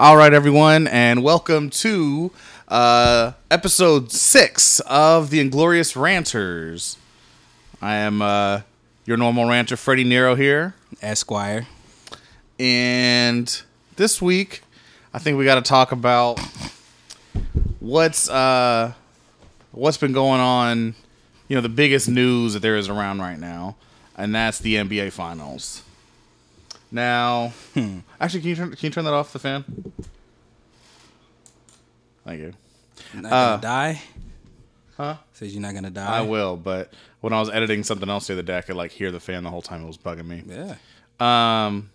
[0.00, 2.30] All right, everyone, and welcome to
[2.68, 6.96] uh, episode six of the Inglorious Ranters.
[7.82, 8.60] I am uh,
[9.06, 11.66] your normal ranter, Freddie Nero here, Esquire.
[12.60, 13.60] and
[13.96, 14.62] this week
[15.12, 16.38] I think we got to talk about
[17.80, 18.92] what's uh,
[19.72, 20.94] what's been going on.
[21.48, 23.74] You know, the biggest news that there is around right now,
[24.16, 25.82] and that's the NBA Finals.
[26.90, 27.52] Now,
[28.20, 29.64] actually, can you turn can you turn that off the fan?
[32.24, 32.52] Thank you.
[33.14, 34.02] Not Uh, gonna die.
[34.96, 35.16] Huh?
[35.32, 36.18] Says you're not gonna die.
[36.18, 38.90] I will, but when I was editing something else the other day, I could like
[38.90, 39.82] hear the fan the whole time.
[39.82, 40.42] It was bugging me.
[40.46, 40.76] Yeah.
[41.20, 41.90] Um,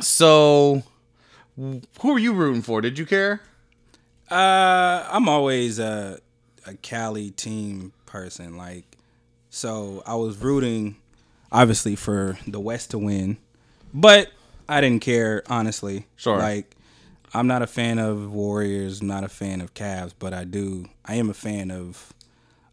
[0.00, 0.82] so
[1.56, 2.80] who are you rooting for?
[2.80, 3.40] Did you care?
[4.30, 6.20] Uh, I'm always a
[6.66, 8.56] a Cali team person.
[8.56, 8.84] Like,
[9.50, 10.96] so I was rooting,
[11.52, 13.38] obviously, for the West to win,
[13.92, 14.30] but
[14.68, 16.06] I didn't care honestly.
[16.16, 16.38] Sure.
[16.38, 16.76] Like,
[17.34, 19.02] I'm not a fan of Warriors.
[19.02, 20.86] Not a fan of Cavs, but I do.
[21.04, 22.12] I am a fan of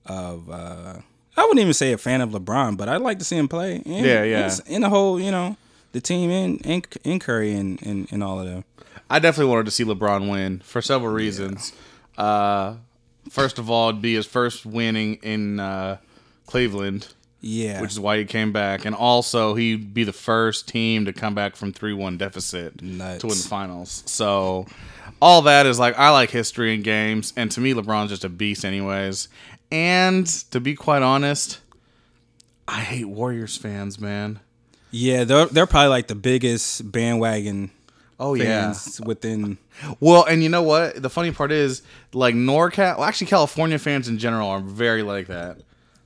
[0.05, 0.49] of.
[0.49, 0.95] uh
[1.38, 3.81] I wouldn't even say a fan of LeBron, but I'd like to see him play.
[3.86, 4.55] And, Yeah, yeah.
[4.67, 5.58] In the whole, you know,
[5.91, 8.63] the team in in, in Curry and, and and all of them.
[9.09, 11.73] I definitely wanted to see LeBron win for several reasons.
[12.17, 12.75] Uh,
[13.30, 15.97] first of all, it'd be his first winning in uh,
[16.47, 17.81] Cleveland, Yeah.
[17.81, 21.36] which is why he came back, and also he'd be the first team to come
[21.36, 23.22] back from three one deficit Nuts.
[23.22, 24.03] to win the finals.
[24.08, 24.66] So
[25.22, 28.30] all that is like I like history and games, and to me, LeBron's just a
[28.30, 29.27] beast, anyways.
[29.72, 31.59] And to be quite honest,
[32.67, 34.39] I hate Warriors fans, man.
[34.92, 37.72] Yeah, they're they're probably like the biggest bandwagon
[38.20, 39.58] Oh fans within.
[39.99, 41.02] Well, and you know what?
[41.02, 41.81] The funny part is,
[42.14, 45.58] like NorCal, well, actually California fans in general are very like that.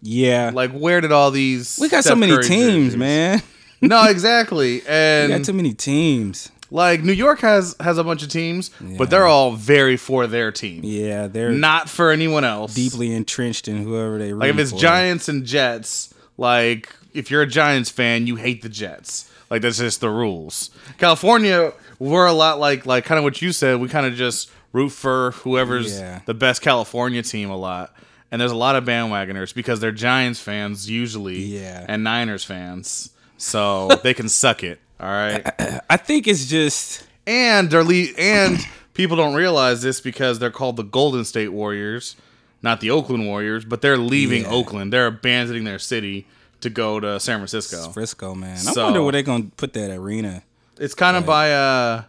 [0.02, 1.78] Yeah, Like, where did all these?
[1.82, 3.42] we got so many Curry teams, jerseys- man.
[3.82, 4.74] No, exactly.
[4.80, 6.52] We got And too many teams.
[6.70, 10.52] like New York has has a bunch of teams, but they're all very for their
[10.52, 12.74] team, Yeah, they're not for anyone else.
[12.74, 14.78] deeply entrenched in whoever they like if it's for.
[14.80, 19.32] Giants and Jets, like if you're a Giants fan, you hate the Jets.
[19.50, 20.70] Like that's just the rules.
[20.98, 23.80] California, we're a lot like like kind of what you said.
[23.80, 26.20] We kind of just root for whoever's Yeah.
[26.26, 27.96] the best California team a lot.
[28.32, 31.86] And there's a lot of bandwagoners because they're Giants fans usually, Yeah.
[31.88, 34.80] and Niners fans, so they can suck it.
[35.00, 35.50] All right,
[35.90, 38.60] I think it's just and they're le- and
[38.94, 42.16] people don't realize this because they're called the Golden State Warriors,
[42.62, 44.50] not the Oakland Warriors, but they're leaving Yeah.
[44.50, 44.92] Oakland.
[44.92, 46.28] They're abandoning their city
[46.62, 47.90] to go to San Francisco.
[47.92, 48.58] Frisco, man.
[48.68, 50.44] I wonder where they're gonna put that arena
[50.78, 52.04] It's kind of by uh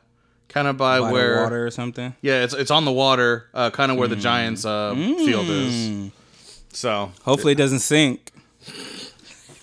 [0.51, 2.15] kind of by, by the where water or something.
[2.21, 4.21] Yeah, it's it's on the water, uh kind of where the Mm.
[4.21, 6.11] Giants uh field is.
[6.73, 8.31] So, Hopefully, it doesn't sink.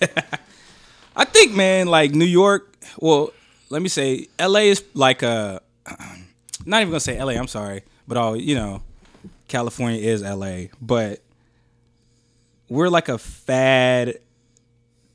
[1.16, 2.74] I think, man, like New York.
[2.98, 3.32] Well,
[3.70, 4.68] let me say, L.A.
[4.68, 5.60] is like a.
[6.66, 7.36] Not even gonna say L.A.
[7.38, 8.82] I'm sorry, but all you know,
[9.48, 10.70] California is L.A.
[10.82, 11.20] But
[12.68, 14.18] we're like a fad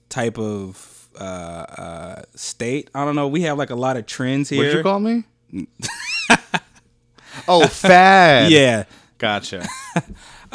[0.09, 2.89] type of uh, uh, state.
[2.95, 3.27] I don't know.
[3.27, 4.65] We have like a lot of trends here.
[4.65, 5.23] what you call me?
[7.47, 8.51] oh, fad.
[8.51, 8.83] Yeah.
[9.17, 9.67] Gotcha.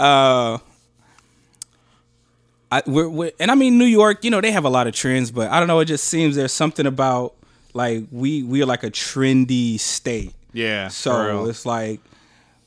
[2.71, 4.95] I, we're, we're, and I mean New York, you know, they have a lot of
[4.95, 5.81] trends, but I don't know.
[5.81, 7.35] It just seems there's something about
[7.73, 10.89] like we we are like a trendy state, Yeah.
[10.89, 12.01] so it's like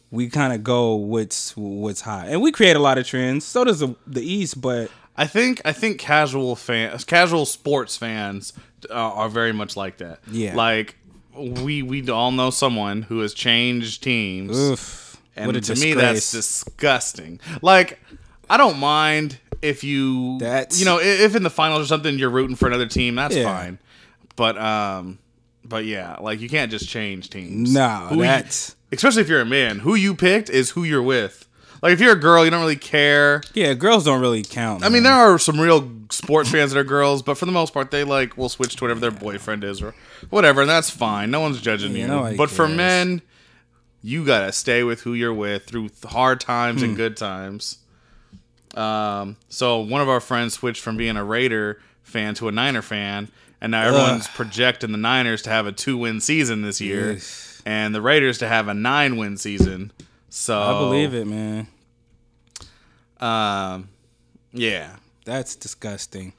[0.10, 3.46] we kind of go what's what's hot, and we create a lot of trends.
[3.46, 8.54] So does the the East, but I think I think casual fans, casual sports fans,
[8.90, 10.20] uh, are very much like that.
[10.32, 10.56] Yeah.
[10.56, 10.96] like
[11.36, 17.40] we we all know someone who has changed teams, oof, and to me that's disgusting.
[17.62, 18.00] Like
[18.50, 22.30] I don't mind if you That's- you know if in the finals or something you're
[22.30, 23.44] rooting for another team, that's Yeah.
[23.44, 23.80] fine.
[24.36, 25.20] But um,
[25.64, 27.74] but yeah, like you can't just change teams.
[27.74, 28.44] No, Who you-
[28.92, 29.80] especially if you're a man.
[29.80, 31.48] Who you picked is who you're with.
[31.82, 33.42] Like if you're a girl, you don't really care.
[33.54, 33.74] yeah.
[33.74, 34.84] Girls don't really count.
[34.84, 37.74] I mean, there are some real sports fans that are girls, but for the most
[37.74, 39.96] part, they like will switch to whatever their boyfriend is or
[40.30, 41.32] whatever, and that's fine.
[41.32, 42.08] No one's judging Yeah, you.
[42.08, 43.22] nobody But for men,
[44.04, 46.90] you gotta stay with who you're with through hard times Hmm.
[46.90, 47.78] and good times.
[48.76, 52.82] Um, so one of our friends switched from being a Raider fan to a Niner
[52.82, 53.28] fan,
[53.60, 57.22] and now everyone's projecting the Niners to have a two-win season this year, Ugh.
[57.66, 59.92] and the Raiders to have a nine-win season.
[60.34, 61.68] So I believe it, man.
[63.20, 63.90] Um,
[64.54, 64.96] yeah.
[65.26, 66.34] That's disgusting.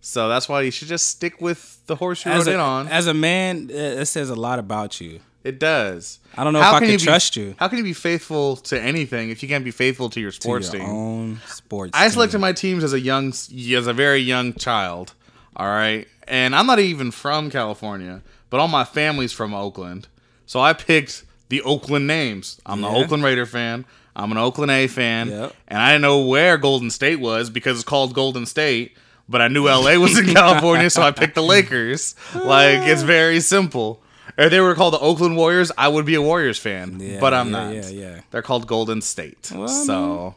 [0.00, 2.60] So that's why you should just stick with the horse you As rode a, in
[2.60, 2.88] on.
[2.88, 5.20] as a man, it says a lot about you.
[5.44, 6.18] It does.
[6.36, 7.54] I don't know if I can can you be- trust you.
[7.58, 10.36] How can you be faithful to anything if you can't be faithful to your To
[10.36, 10.90] sports your team?
[10.90, 11.92] own sports.
[11.94, 12.10] I team.
[12.12, 15.14] selected my teams as a young, as a very young child.
[15.56, 20.08] All right, and I'm not even from California, but all my family's from Oakland.
[20.46, 22.58] So I picked the Oakland names.
[22.64, 23.84] I'm the Oakland Raider fan.
[24.16, 25.28] I'm an Oakland A fan.
[25.28, 25.52] Yep.
[25.68, 28.96] And I didn't know where Golden State was because it's called Golden State,
[29.28, 32.14] but I knew LA was in California, so I picked the Lakers.
[32.34, 34.02] Like it's very simple.
[34.38, 36.98] If they were called the Oakland Warriors, I would be a Warriors fan.
[36.98, 37.74] Yeah, but I'm yeah, not.
[37.74, 38.20] yeah, yeah.
[38.30, 39.52] They're called Golden State.
[39.54, 40.34] Well, so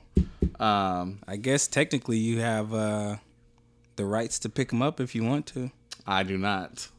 [0.60, 3.16] um I guess technically you have uh,
[3.96, 5.72] the rights to pick them up if you want to.
[6.06, 6.90] I do not.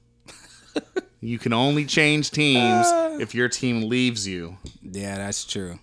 [1.27, 3.17] you can only change teams ah.
[3.19, 4.57] if your team leaves you.
[4.83, 5.79] Yeah, that's true.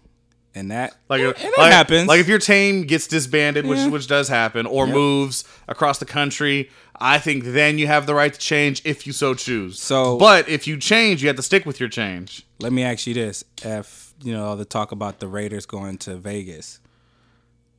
[0.56, 2.08] And that Like, eh, if- that like, happens.
[2.08, 3.88] Like if your team gets disbanded, which Yeah.
[3.90, 6.70] which does happen, or moves across the country,
[7.00, 9.82] I think then you have the right to change if you so choose.
[9.82, 12.46] So- but if you change, you have to stick with your change.
[12.60, 15.98] Let me ask you this: If you know all the talk about the Raiders going
[16.00, 16.80] to Vegas,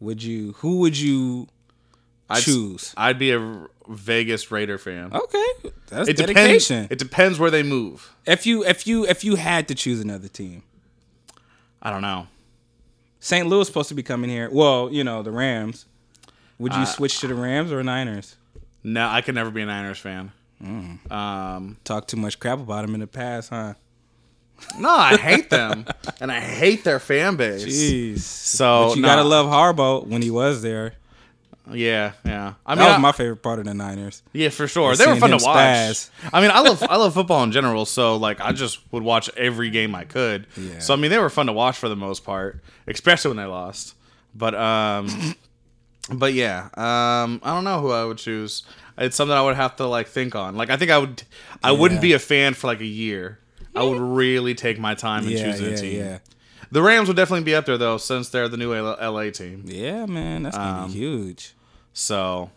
[0.00, 0.52] would you?
[0.58, 1.46] Who would you
[2.28, 2.94] I'd, choose?
[2.96, 5.12] I'd be a Vegas Raider fan.
[5.12, 5.44] Okay,
[5.88, 6.34] that's it depends.
[6.34, 6.86] dedication.
[6.90, 8.14] It depends where they move.
[8.26, 10.62] if you if you if you had to choose another team,
[11.82, 12.28] I don't know.
[13.20, 13.46] St.
[13.46, 14.48] Louis supposed to be coming here.
[14.52, 15.86] Well, you know the Rams.
[16.58, 18.36] Would you Uh, switch to the Rams or Niners?
[18.82, 20.30] No, I could never be a Niners fan.
[20.62, 21.10] Mm.
[21.10, 23.74] Um, Talk too much crap about them in the past, huh?
[24.78, 25.84] no, I hate them,
[26.20, 27.64] and I hate their fan base.
[27.64, 28.18] Jeez.
[28.20, 30.94] So But you gotta love Harbaugh when he was there.
[31.72, 32.54] Yeah, yeah.
[32.66, 34.22] I That mean, was I- my favorite part of the Niners.
[34.34, 34.90] Yeah, for sure.
[34.90, 35.56] And They were fun to watch.
[35.56, 36.10] spaz.
[36.32, 39.30] I mean, I love I love football in general, so like I just would watch
[39.36, 40.46] every game I could.
[40.56, 40.78] Yeah.
[40.80, 43.44] So I mean, they were fun to watch for the most part, especially when they
[43.46, 43.94] lost.
[44.34, 45.34] But um,
[46.12, 48.62] but yeah, um, I don't know who I would choose.
[48.98, 50.56] It's something I would have to like think on.
[50.56, 51.22] Like I think I would,
[51.62, 53.38] I wouldn't be a fan for like a year.
[53.74, 55.98] I would really take my time and Yeah, choosing yeah, a team.
[55.98, 56.18] yeah.
[56.70, 59.62] The Rams would definitely be up there though, since they're the new LA team.
[59.66, 61.54] Yeah, man, that's gonna Um, be huge.
[61.92, 62.50] So,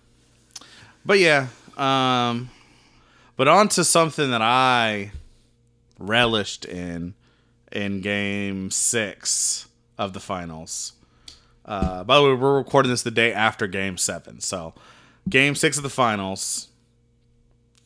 [1.06, 2.50] but yeah, um,
[3.36, 5.12] but on to something that I
[6.00, 7.14] relished in
[7.72, 9.68] in Game Six
[9.98, 10.94] of the finals.
[11.66, 14.74] Uh, by the way, we're recording this the day after Game Seven, so
[15.30, 16.70] Game Six of the finals.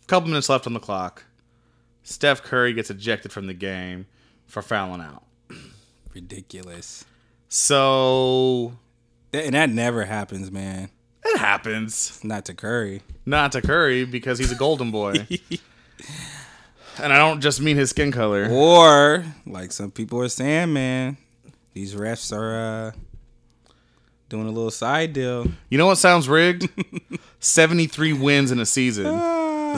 [0.03, 1.24] A couple minutes left on the clock.
[2.03, 4.07] Steph Curry gets ejected from the game
[4.45, 5.24] for fouling out.
[6.13, 7.06] Ridiculous.
[7.50, 8.74] So
[9.34, 10.90] And that never happens, man.
[11.25, 12.19] it happens.
[12.24, 13.02] Not to Curry.
[13.25, 15.13] Not to Curry because he's a golden boy.
[17.02, 18.48] and I don't just mean his skin color.
[18.50, 21.18] Or like some people are saying, man,
[21.74, 22.56] these refs are
[22.88, 22.92] uh
[24.30, 25.46] doing a little side deal.
[25.69, 26.69] You know what sounds rigged?
[27.42, 29.06] 73 wins in a season.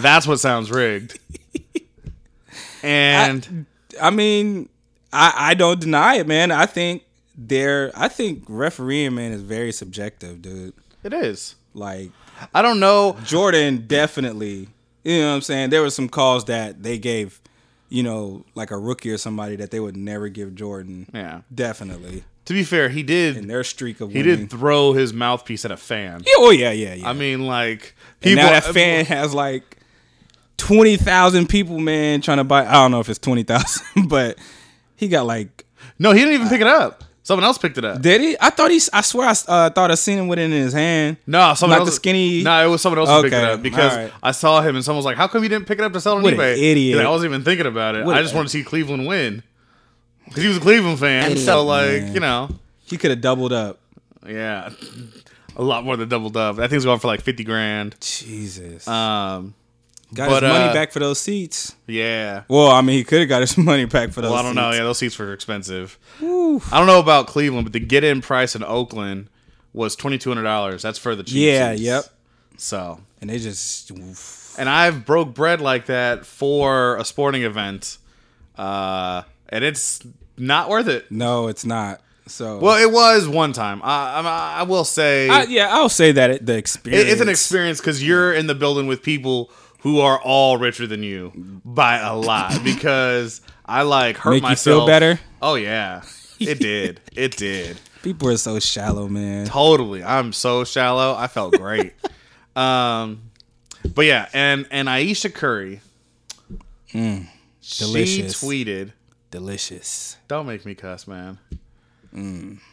[0.02, 1.20] That's what sounds rigged.
[2.84, 3.66] And
[4.02, 4.68] I mean,
[5.13, 6.51] I I don't deny it, man.
[6.51, 7.04] I think
[7.38, 10.74] they're I think refereeing, man, is very subjective, dude.
[11.04, 11.56] it is.
[11.74, 12.12] Like
[12.54, 13.18] I don't know.
[13.24, 14.68] Jordan definitely,
[15.04, 15.69] you know what I'm saying?
[15.69, 17.39] There were some calls that they gave,
[17.89, 21.07] you know, like a rookie or somebody that they would never give Jordan.
[21.13, 21.42] Yeah.
[21.54, 22.24] Definitely.
[22.45, 24.36] To be fair, he did In their streak of he winning.
[24.42, 26.24] did throw his mouthpiece at a fan.
[26.25, 27.10] Yeah, oh yeah, yeah, yeah.
[27.10, 29.77] I mean like people now that uh, fan has like
[30.57, 32.65] twenty thousand people, man, trying to buy.
[32.68, 34.38] I don't know if it's twenty thousand, but
[34.95, 35.65] he got like.
[36.00, 37.03] No, he didn't even pick it up.
[37.25, 38.01] Someone else picked it up.
[38.01, 38.36] Did he?
[38.41, 38.82] I thought he.
[38.91, 41.15] I swear, I uh, thought I seen him with it in his hand.
[41.25, 41.89] No, someone Not else.
[41.91, 44.12] the skinny- No, it was someone else who picked it up because alright.
[44.22, 46.01] I saw him and someone was like, "How come you didn't pick it up to
[46.01, 46.75] sell it on What an eBay?" idiot.
[46.77, 48.06] He's like, I wasn't even thinking about it.
[48.06, 49.41] What I a- just wanted to see Cleveland win
[50.25, 51.32] because he was a Cleveland fan.
[51.32, 52.13] Idiot, so like, man.
[52.13, 52.50] you know,
[52.86, 53.79] He could have doubled up.
[54.27, 54.70] yeah,
[55.56, 56.58] a lot more than doubled up.
[56.58, 57.96] That thing's going for like fifty grand.
[58.01, 58.86] Jesus.
[58.86, 59.53] Um,
[60.13, 61.75] got but, his money uh, back for those seats.
[61.88, 62.43] yeah.
[62.48, 64.32] Well, I mean, he could have got his money back for those.
[64.32, 64.72] Well, I don't know.
[64.72, 65.98] Yeah, those seats were expensive.
[66.20, 69.29] I don't know about Cleveland, but the get-in price in Oakland
[69.74, 70.82] was twenty two hundred dollars.
[70.82, 71.72] That's for the cheap Yeah.
[71.72, 71.82] seats.
[71.82, 72.03] Yep.
[72.58, 73.91] So And they just.
[73.91, 74.55] oof.
[74.60, 77.98] and I've broke bread like that for a sporting event,
[78.58, 80.01] uh, and it's
[80.38, 81.12] not worth it.
[81.12, 82.01] No, it's not.
[82.25, 82.58] So.
[82.60, 83.82] Well, it was one time.
[83.84, 87.03] I, I, I will say I, yeah, I'll say that it, the experience.
[87.03, 89.51] it- it's an experience because you're in the building with people
[89.84, 91.32] who are all richer than you
[91.63, 92.60] by a lot.
[92.63, 94.80] Because I like hurt Make you myself.
[94.80, 95.20] feel better?
[95.42, 96.02] Oh yeah,
[96.40, 97.00] it did.
[97.16, 97.78] It did.
[98.02, 99.46] People are so shallow, man.
[99.46, 100.04] Totally.
[100.04, 101.16] I'm so shallow.
[101.16, 101.94] I felt great.
[102.56, 103.30] um,
[103.94, 105.80] but yeah, and and Aisha Curry,
[106.92, 108.40] delicious.
[108.40, 108.92] she tweeted.
[109.32, 110.18] Delicious.
[110.28, 111.40] Don't make me cuss, man.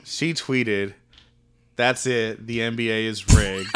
[0.05, 0.93] She tweeted,
[1.77, 2.47] "That's it.
[2.47, 3.71] The NBA is rigged."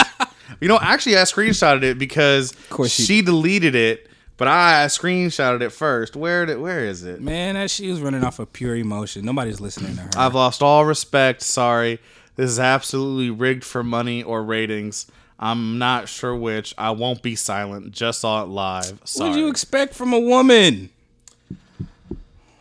[0.60, 2.54] You know, actually, I screenshotted it because
[2.88, 6.16] she, she- deleted it, but I screenshotted it first.
[6.16, 6.58] Where did?
[6.58, 7.20] Where is it?
[7.20, 9.24] Man, that she was running off of pure emotion.
[9.24, 10.10] Nobody's listening to her.
[10.16, 11.42] I've lost all respect.
[11.42, 11.98] Sorry,
[12.36, 15.06] this is absolutely rigged for money or ratings.
[15.38, 16.74] I'm not sure which.
[16.78, 17.90] I won't be silent.
[17.92, 18.98] Just saw it live.
[19.00, 19.32] what Sorry.
[19.32, 20.90] do you expect from a woman?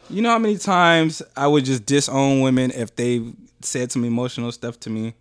[0.09, 3.23] You know how many times I would just disown women if they
[3.61, 5.13] said some emotional stuff to me.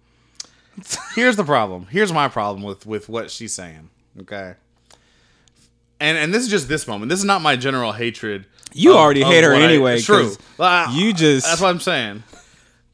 [1.15, 1.87] Here's the problem.
[1.91, 3.91] Here's my problem with with what she's saying.
[4.21, 4.55] Okay.
[6.01, 7.11] And and this is just this moment.
[7.11, 8.47] This is not my general hatred.
[8.73, 9.97] You of- already of hate her I- anyway.
[9.97, 10.25] It's true.
[10.25, 12.23] 'cause Well, I- You just That's what I'm saying.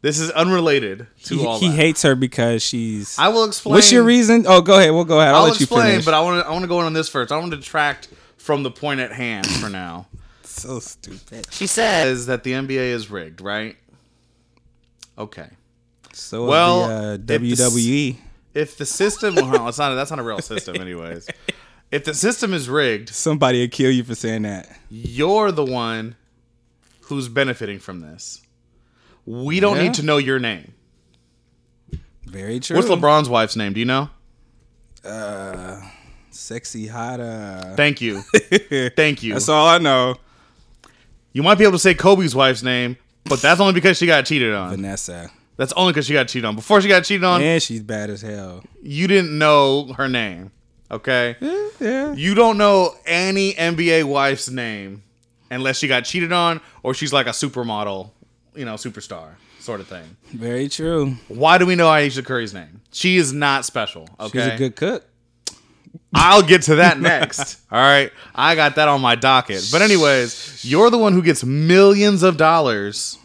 [0.01, 1.75] This is unrelated to he, all he that.
[1.75, 3.19] hates her because she's.
[3.19, 3.75] I will explain.
[3.75, 4.45] What's your reason?
[4.47, 4.93] Oh, go ahead.
[4.93, 5.35] We'll go ahead.
[5.35, 6.05] I'll, I'll let you explain, finish.
[6.05, 7.33] but I want to I want to go in on this first.
[7.33, 10.07] I want to detract from the point at hand for now.
[10.45, 11.49] so stupid.
[11.51, 13.77] She says that the NBA is rigged, right?
[15.17, 15.49] Okay.
[16.13, 16.89] So Well,
[17.19, 18.17] the, uh, WWE.
[18.55, 19.95] If the system, well, it's not.
[19.95, 21.29] That's not a real system, anyways.
[21.91, 24.69] If the system is rigged, Somebody will kill you for saying that.
[24.91, 26.17] you're the one
[27.05, 28.43] who's benefiting from this.
[29.25, 29.85] We don't Yeah.
[29.85, 30.75] need to know your name.
[32.27, 32.77] Very true.
[32.77, 33.73] What's LeBron's wife's name?
[33.73, 34.11] Do you know?
[35.03, 35.81] Uh,
[36.31, 37.21] Sexy hot.
[37.21, 38.21] Uh, Thank you.
[38.95, 39.33] Thank you.
[39.33, 40.17] that's all I know.
[41.33, 44.27] You might be able to say Kobe's wife's name, but that's only because she got
[44.27, 44.71] cheated on.
[44.71, 45.31] Vanessa.
[45.59, 46.55] That's only because she got cheated on.
[46.55, 48.63] Before she got cheated on, And she's bad as hell.
[48.83, 50.53] you didn't know her name.
[50.91, 51.37] Okay?
[51.81, 52.15] Yeah.
[52.15, 55.03] You don't know any NBA wife's name
[55.51, 58.11] unless she got cheated on or she's like a supermodel,
[58.55, 60.17] you know, superstar sort of thing.
[60.33, 61.17] Very true.
[61.29, 62.81] Why do we know Aisha Curry's name?
[62.93, 64.09] She is not special.
[64.19, 64.39] Okay.
[64.39, 65.05] She's a good cook.
[66.15, 67.59] I'll get to that next.
[67.71, 68.11] All right.
[68.35, 69.69] I got that on my docket.
[69.73, 73.19] But anyways, you're the one who gets millions of dollars.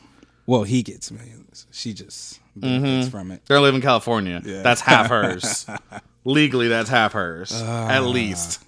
[0.45, 1.42] Well, he gets millions.
[1.73, 3.09] She just benefits mm-hmm.
[3.09, 3.41] from it.
[3.47, 4.41] They live in California.
[4.45, 4.61] Yeah.
[4.61, 5.65] That's half hers.
[6.23, 8.05] Legally, that's half hers, at ah.
[8.05, 8.63] least.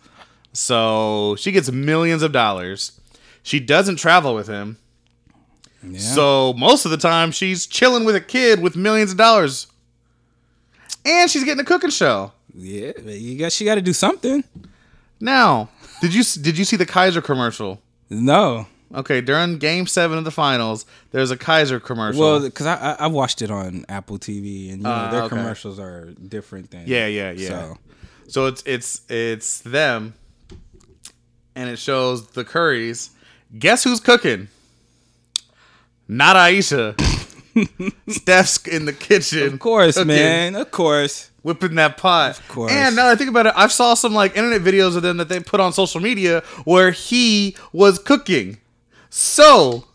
[0.54, 3.00] So she gets millions of dollars.
[3.44, 4.78] She doesn't travel with him.
[5.84, 6.00] Yeah.
[6.00, 9.68] So most of the time, she's chilling with a kid with millions of dollars.
[11.06, 12.32] And she's getting a cooking show.
[12.56, 13.52] yeah, you got.
[13.52, 14.44] She got to do something.
[15.20, 15.70] Now,
[16.02, 17.80] did you did you see the Kaiser commercial?
[18.10, 18.66] No.
[18.96, 22.22] Okay, during Game Seven of the Finals, there's a Kaiser commercial.
[22.22, 25.24] Well, because I, I I watched it on Apple TV, and you know Ah, their
[25.24, 25.36] okay.
[25.36, 27.48] commercials are different than Yeah, yeah, yeah.
[27.50, 27.78] So
[28.28, 30.14] So it's it's it's them,
[31.56, 33.10] and it shows the Currys.
[33.60, 34.48] Guess who's cooking?
[36.08, 36.96] Not Aisha.
[38.10, 39.54] Steph's in the kitchen.
[39.54, 41.32] of course, cooking, man, of course.
[41.42, 42.38] whipping that pot.
[42.40, 42.72] Of course.
[42.72, 45.18] And now that I think about it, I've saw some like internet videos of them
[45.18, 48.58] that they put on social media where he was cooking.
[49.16, 49.86] So.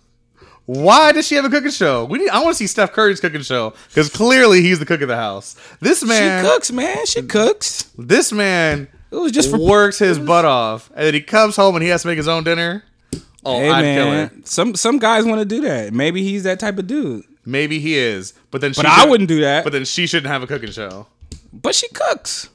[0.64, 2.06] Why does she have a cooking show?
[2.06, 2.30] We need.
[2.30, 5.16] I want to see Steph Curry's cooking show because clearly he's the cook of the
[5.16, 5.56] house.
[5.80, 7.06] This man, she cooks, man.
[7.06, 7.90] She cooks.
[7.98, 11.74] this man It was just for works his butt off, and then he comes home
[11.74, 12.84] and he has to make his own dinner.
[13.44, 14.30] Oh, Hey I'd kill her.
[14.44, 15.92] some some guys want to do that.
[15.92, 17.24] Maybe he's that type of dude.
[17.44, 19.64] Maybe he is, but then But she I wouldn't do that.
[19.64, 21.08] But then she shouldn't have a cooking show,
[21.52, 22.48] But she cooks.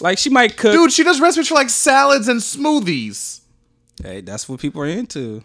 [0.00, 0.72] Like she might cook.
[0.72, 0.92] dude.
[0.92, 3.42] She does recipes for like salads and smoothies.
[4.02, 5.44] Hey, that's what people are into.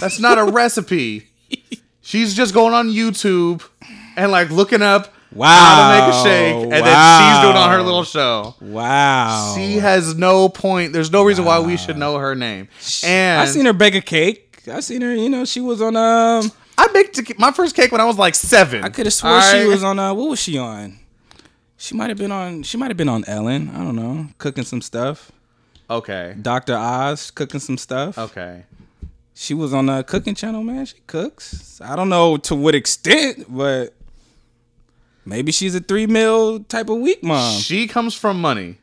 [0.00, 1.28] That's not a recipe.
[2.00, 3.62] She's just going on YouTube
[4.16, 5.48] and like looking up Wow.
[5.48, 8.54] how to make a shake, and then she's doing on her little show.
[8.60, 9.52] Wow.
[9.54, 10.92] She has no point.
[10.94, 12.68] There's no reason why we should know her name.
[13.04, 14.62] And I seen her bake a cake.
[14.72, 15.14] I seen her.
[15.14, 15.94] You know, she was on.
[15.96, 18.82] Um, I baked my first cake when I was like seven.
[18.84, 19.98] I could have swore All she was on.
[19.98, 20.98] Uh, what was she on?
[21.76, 22.62] She might have been on.
[22.62, 23.70] She might have been on Ellen.
[23.74, 25.32] I don't know, cooking some stuff.
[25.90, 26.34] Okay.
[26.40, 28.16] Doctor Oz cooking some stuff.
[28.16, 28.64] Okay.
[29.38, 30.86] She was on the cooking channel, man.
[30.86, 31.78] She cooks.
[31.82, 33.92] I don't know to what extent, but
[35.26, 37.60] maybe she's a three mil type of week mom.
[37.60, 38.78] She comes from money.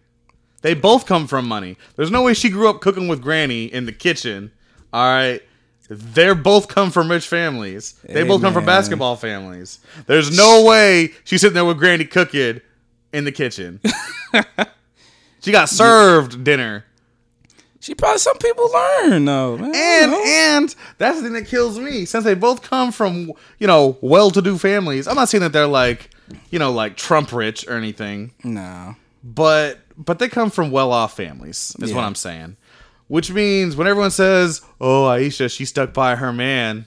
[0.61, 1.75] They both come from money.
[1.95, 4.51] There's no way she grew up cooking with Granny in the kitchen.
[4.93, 5.41] All right.
[5.89, 7.93] They're both come from rich families.
[8.03, 9.79] They Hey, both come from basketball families.
[10.05, 12.61] There's no way she's sitting there with Granny cooking
[13.11, 13.81] in the kitchen.
[15.41, 16.85] she got served dinner.
[17.83, 19.73] She probably some people learn though, man.
[19.75, 22.05] And and that's the thing that kills me.
[22.05, 25.05] Since they both come from, you know, well-to-do families.
[25.05, 26.09] I'm not saying that they're like,
[26.49, 28.31] you know, like Trump rich or anything.
[28.41, 28.95] no.
[29.21, 32.57] but but they come from well-off families is what i'm saying
[33.09, 36.85] which means when everyone says oh aisha she stuck by her man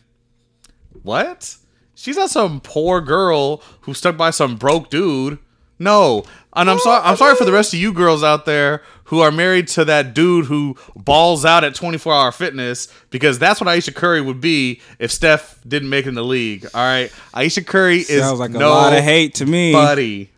[1.05, 1.57] what
[1.95, 5.39] she's not some poor girl who stuck by some broke dude
[5.79, 6.25] no
[6.57, 9.31] and i'm sorry i'm sorry for the rest of you girls out there who are
[9.31, 13.95] married to that dude who balls out at 24 hour fitness because that's what aisha
[13.95, 17.99] curry would be if steph didn't make it in the league all right aisha curry
[17.99, 19.73] is Sounds like a no lot of hate to me.
[19.73, 20.31] buddy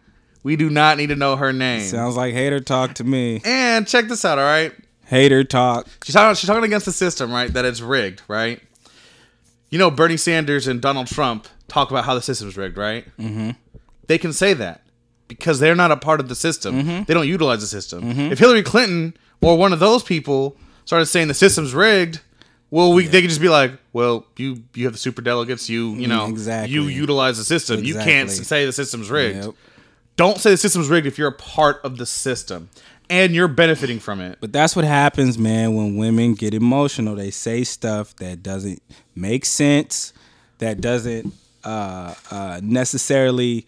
[0.42, 3.40] we do not need to know her name Sounds like hater talk to me.
[3.44, 4.72] and check this out, all right?
[5.04, 5.87] Hater talk.
[6.04, 7.52] She's talking, she's talking against the system, right?
[7.52, 8.60] That it's rigged, right?
[9.70, 13.04] You know, Bernie Sanders and Donald Trump talk about how the system's rigged, right?
[13.18, 13.50] Mm-hmm.
[14.06, 14.82] They can say that
[15.28, 16.82] because they're not a part of the system.
[16.82, 17.04] Mm-hmm.
[17.04, 18.11] They don't utilize the system.
[18.32, 22.20] If Hillary Clinton or one of those people started saying the system's rigged,
[22.70, 25.94] Well, we they could just be like, well, you you have the super delegates, you
[25.94, 26.75] you know, exactly.
[26.75, 27.85] you utilize the system.
[27.85, 29.44] You can't say the system's rigged.
[29.44, 29.54] Yep.
[30.16, 32.68] Don't say the system's rigged if you're a part of the system
[33.08, 34.38] and you're benefiting from it.
[34.40, 37.14] But that's what happens, man, when women get emotional.
[37.14, 38.82] They say stuff that doesn't
[39.14, 40.12] make sense,
[40.58, 41.32] that doesn't
[41.64, 43.66] uh, uh, necessarily,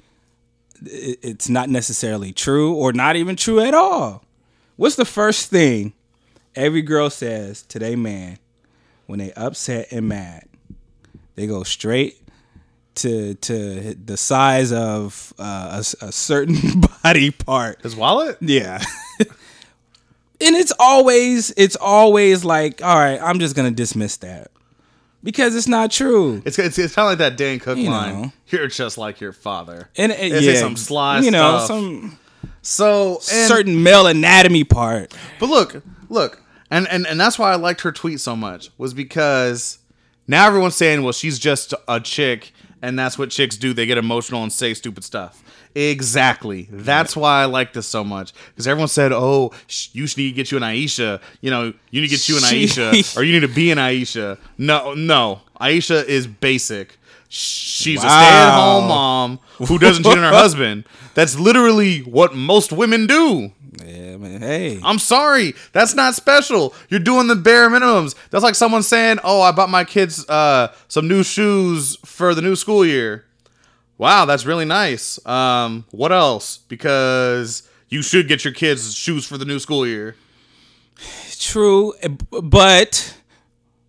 [0.82, 4.24] it's not necessarily true or not even true at all.
[4.76, 5.92] What's the first thing
[6.54, 8.38] every girl says to their man
[9.06, 10.44] when they upset and mad?
[11.34, 12.20] They go straight
[12.96, 17.82] to to the size of uh, a a certain body part.
[17.82, 18.38] His wallet?
[18.40, 18.82] Yeah.
[19.20, 19.26] and
[20.40, 24.50] it's always it's always like, all right, I'm just gonna dismiss that.
[25.22, 26.42] Because it's not true.
[26.46, 28.22] It's it's, it's kind of like that Dane Cook You line.
[28.22, 28.32] know.
[28.48, 29.90] You're just like your father.
[29.96, 31.66] And uh, it, They yeah, some sly you know, stuff.
[31.68, 32.18] some
[32.62, 35.14] So and, certain male anatomy part.
[35.38, 38.94] But look, look, and, and and that's why I liked her tweet so much was
[38.94, 39.78] because
[40.26, 43.74] now everyone's saying, well, she's just a chick, and that's what chicks do.
[43.74, 45.42] They get emotional and say stupid stuff.
[45.74, 46.68] Exactly.
[46.70, 50.32] That's why I like this so much because everyone said, "Oh, sh- you need to
[50.32, 53.32] get you an Aisha." You know, you need to get you an Aisha, or you
[53.32, 54.38] need to be an Aisha.
[54.58, 56.96] No, no, Aisha is basic.
[57.28, 60.84] She's a stay-at-home mom who doesn't cheat on her husband.
[61.14, 63.52] That's literally what most women do.
[63.86, 64.40] Yeah, man.
[64.40, 64.80] Hey.
[64.82, 65.54] I'm sorry.
[65.72, 66.74] That's not special.
[66.88, 68.16] You're doing the bare minimums.
[68.30, 72.42] That's like someone saying, "Oh, I bought my kids uh, some new shoes for the
[72.42, 73.24] new school year."
[74.00, 75.24] Wow, that's really nice.
[75.26, 76.56] Um, what else?
[76.56, 80.16] Because you should get your kids shoes for the new school year.
[81.38, 81.92] True,
[82.42, 83.14] but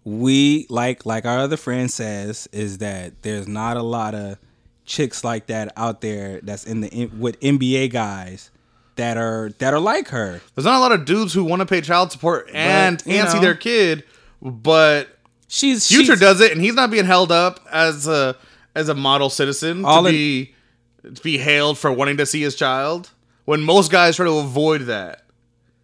[0.04, 4.38] we like like our other friend says is that there's not a lot of
[4.84, 8.52] chicks like that out there that's in the with NBA guys
[8.98, 10.42] that are that are like her.
[10.56, 13.56] There's not a lot of dudes who want to pay child support and see their
[13.56, 14.04] kid,
[14.42, 15.08] but
[15.54, 18.38] She's Future she's, does it, and he's not being held up as a
[18.76, 20.54] as a model citizen All to in- be
[21.04, 23.10] to be hailed for wanting to see his child.
[23.46, 25.24] When most guys try to avoid that.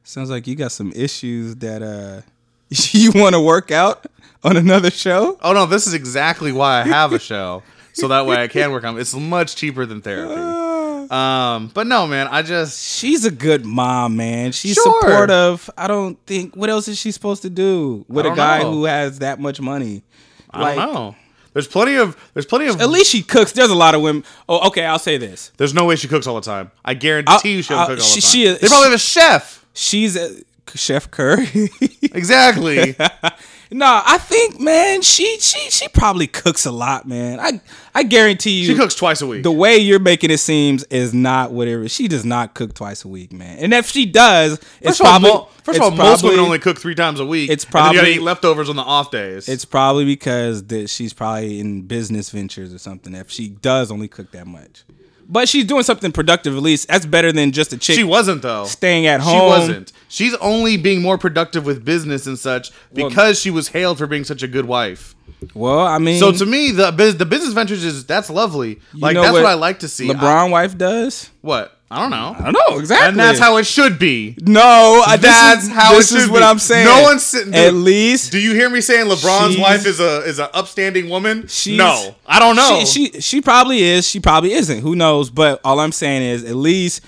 [0.03, 2.21] Sounds like you got some issues that uh
[2.69, 4.05] you want to work out
[4.43, 5.37] on another show.
[5.41, 8.71] Oh no, this is exactly why I have a show, so that way I can
[8.71, 8.97] work on.
[8.99, 10.63] It's much cheaper than therapy.
[11.07, 14.51] Um, but no, man, I just She's a good mom, man.
[14.51, 14.99] She's Sure.
[15.01, 15.69] supportive.
[15.77, 18.71] I don't think what else is she supposed to do with a guy know.
[18.73, 20.03] who has that much money?
[20.51, 21.15] I don't know.
[21.57, 23.51] There's plenty of there's plenty of At least she cooks.
[23.51, 24.23] There's a lot of women.
[24.47, 24.85] Oh, okay.
[24.85, 25.51] I'll say this.
[25.57, 26.69] there's no way she cooks all the time.
[26.85, 28.55] I guarantee I'll- you she don't I'll- cook all she- the time.
[28.57, 29.65] she- they probably have a chef.
[29.73, 30.43] She's a
[30.75, 31.69] Chef Curry.
[32.13, 32.95] Exactly.
[33.71, 37.39] no, I think, man, she she she probably cooks a lot, man.
[37.39, 37.59] I
[37.93, 39.43] I guarantee you, she cooks twice a week.
[39.43, 41.89] the way you're making it seems is not whatever.
[41.89, 43.57] She does not cook twice a week, man.
[43.59, 46.59] And if she does, it's First all, probably mo- first of all, most women only
[46.59, 47.49] cook three times a week.
[47.49, 49.49] It's and then you gotta probably- eat leftovers on the off days.
[49.49, 53.13] It's probably because that she's probably in business ventures or something.
[53.15, 54.83] If she does only cook that much,
[55.29, 56.55] but she's doing something productive.
[56.55, 58.65] At least that's better than just a chick she wasn't though.
[58.65, 59.33] staying at home.
[59.39, 59.93] She wasn't.
[60.07, 64.23] She's only being more productive with business and such because she was hailed for being
[64.23, 65.15] such a good wife.
[65.53, 68.79] Well, I mean, So to me, the the business ventures is that's lovely.
[68.93, 70.09] Like that's what, I like to see.
[70.09, 71.29] I- LeBron wife does.
[71.41, 71.76] what?
[71.89, 72.35] I don't know.
[72.37, 74.35] I don't know exactly, And that's how it should be.
[74.41, 76.45] No, this That's is, how it this is should what be.
[76.45, 76.85] I'm saying.
[76.85, 80.37] No one's sitting- At least Do you hear me saying LeBron's wife is a is
[80.39, 81.47] an upstanding woman?
[81.67, 82.83] no, I don't know.
[82.85, 84.05] She, she she probably is.
[84.05, 84.81] She probably isn't.
[84.81, 85.29] Who knows?
[85.29, 87.01] But all I'm saying is, at least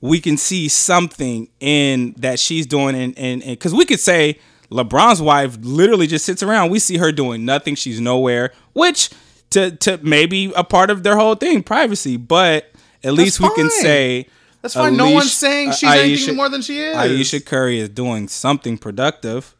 [0.00, 4.38] we can see something in that she's doing, and and because we could say
[4.70, 6.70] LeBron's wife literally just sits around.
[6.70, 7.74] We see her doing nothing.
[7.74, 8.52] She's nowhere.
[8.72, 9.10] Which
[9.50, 12.16] to to maybe a part of their whole thing, privacy.
[12.16, 12.71] But
[13.04, 14.26] at least we can say.
[14.60, 14.96] That's fine.
[14.96, 16.96] No Alicia- one's saying she's anything more than she is.
[16.96, 19.56] Aisha Curry is doing something productive.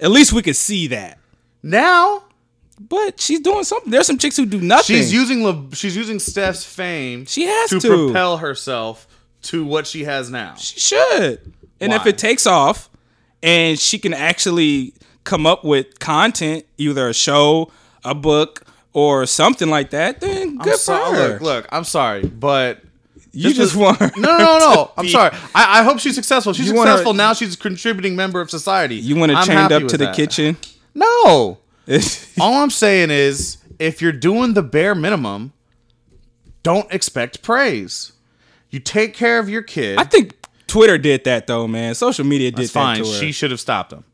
[0.00, 1.18] At least we could see that.
[1.62, 2.24] now
[2.78, 3.90] But she's doing something.
[3.90, 4.96] There's some chicks who do nothing.
[4.96, 7.24] she's using Le- she's using Steph's fame.
[7.26, 8.04] She has to, to.
[8.06, 9.06] propel herself
[9.42, 10.54] to what she has now.
[10.56, 11.52] She should.
[11.80, 12.10] And if Why?
[12.10, 12.90] it takes off
[13.42, 17.70] and she can actually come up with content, either a show,
[18.04, 21.32] a book, or something like that, then good for her.
[21.34, 22.80] Look, look, I'm sorry, but
[23.32, 24.90] you just want her no, no, no, no.
[24.96, 25.34] I'm sorry.
[25.54, 26.52] I, I hope she's successful.
[26.52, 27.32] She's You want her- successful now.
[27.32, 28.96] She's a contributing member of society.
[28.96, 30.14] You want to I'm chained happy up to the that.
[30.16, 30.56] kitchen?
[30.94, 31.58] No.
[32.40, 35.52] All I'm saying is, if you're doing the bare minimum,
[36.62, 38.12] don't expect praise.
[38.70, 39.98] You take care of your kid.
[39.98, 40.34] I think
[40.66, 41.94] Twitter did that though, man.
[41.94, 42.96] Social media did that fine.
[43.02, 43.18] to her.
[43.18, 44.04] She should have stopped him.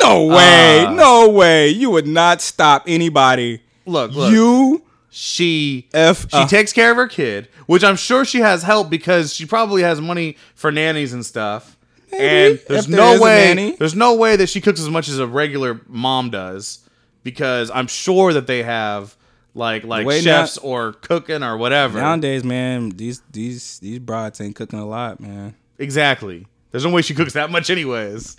[0.00, 1.68] no way, Uh, no way.
[1.68, 3.62] You would not stop anybody.
[3.88, 4.32] Look, look.
[4.32, 8.62] You she F she uh, takes care of her kid, which I'm sure she has
[8.62, 11.76] help because she probably has money for nannies and stuff.
[12.12, 15.26] and there's there no way there's no way that she cooks as much as a
[15.26, 16.80] regular mom does.
[17.22, 19.16] because I'm sure that they have
[19.54, 21.98] like like way chefs or cooking or whatever.
[21.98, 25.54] Nowadays, man, these these these broads ain't cooking a lot, man.
[25.78, 26.46] Exactly.
[26.70, 28.36] There's no way she cooks that much, anyways.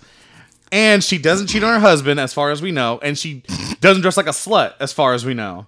[0.72, 3.42] And she doesn't cheat on her husband, as far as we know, and she
[3.80, 5.66] doesn't dress like a slut, as far as we know.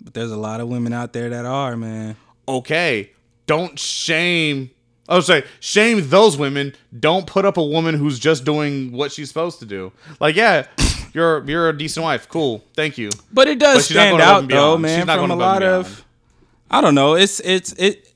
[0.00, 2.16] But there's a lot of women out there that are, man.
[2.48, 3.10] Okay,
[3.46, 4.70] don't shame.
[5.08, 6.74] Oh, say shame those women.
[6.98, 9.92] Don't put up a woman who's just doing what she's supposed to do.
[10.20, 10.66] Like, yeah,
[11.12, 12.28] you're you're a decent wife.
[12.28, 13.10] Cool, thank you.
[13.32, 16.04] But it does But stand out though, man, She's not from a lot of.
[16.70, 17.14] I don't know.
[17.14, 18.14] It's it's it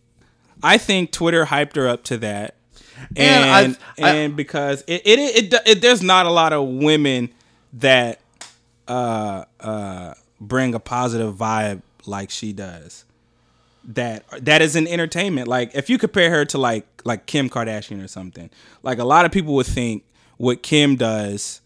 [0.63, 2.55] I think Twitter hyped her up to that.
[3.17, 6.53] And And I've- I- and because it it, it it it there's not a lot
[6.53, 7.31] of women
[7.75, 8.21] that
[8.89, 13.05] uh uh bring a positive vibe like she does.
[13.87, 15.49] That that is in entertainment.
[15.49, 18.51] Like if you compare her to like like Kim Kardashian or something.
[18.83, 20.05] Like a lot of people would think
[20.39, 21.61] what Kim does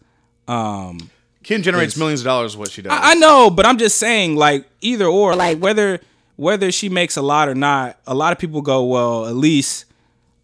[0.47, 1.09] um
[1.43, 2.57] Kim generates Is- millions of dollars.
[2.57, 2.91] What she does.
[2.91, 5.99] I, I know, but I'm just saying, like either or, like whether
[6.35, 7.97] whether she makes a lot or not.
[8.05, 9.85] A lot of people go, well, at least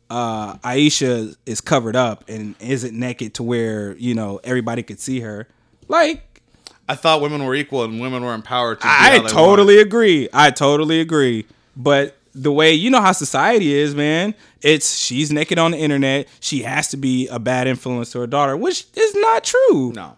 [0.09, 5.19] uh, Aisha is covered up and isn't naked to where you know everybody could see
[5.21, 5.47] her.
[5.87, 6.41] Like
[6.87, 8.87] I thought women were equal and women were empowered to.
[8.87, 9.87] I totally want.
[9.87, 10.29] agree.
[10.33, 11.45] I totally agree.
[11.75, 16.27] But the way you know how society is, man, it's she's naked on the internet.
[16.39, 19.93] She has to be a bad influence to her daughter, which is not true.
[19.93, 20.17] No,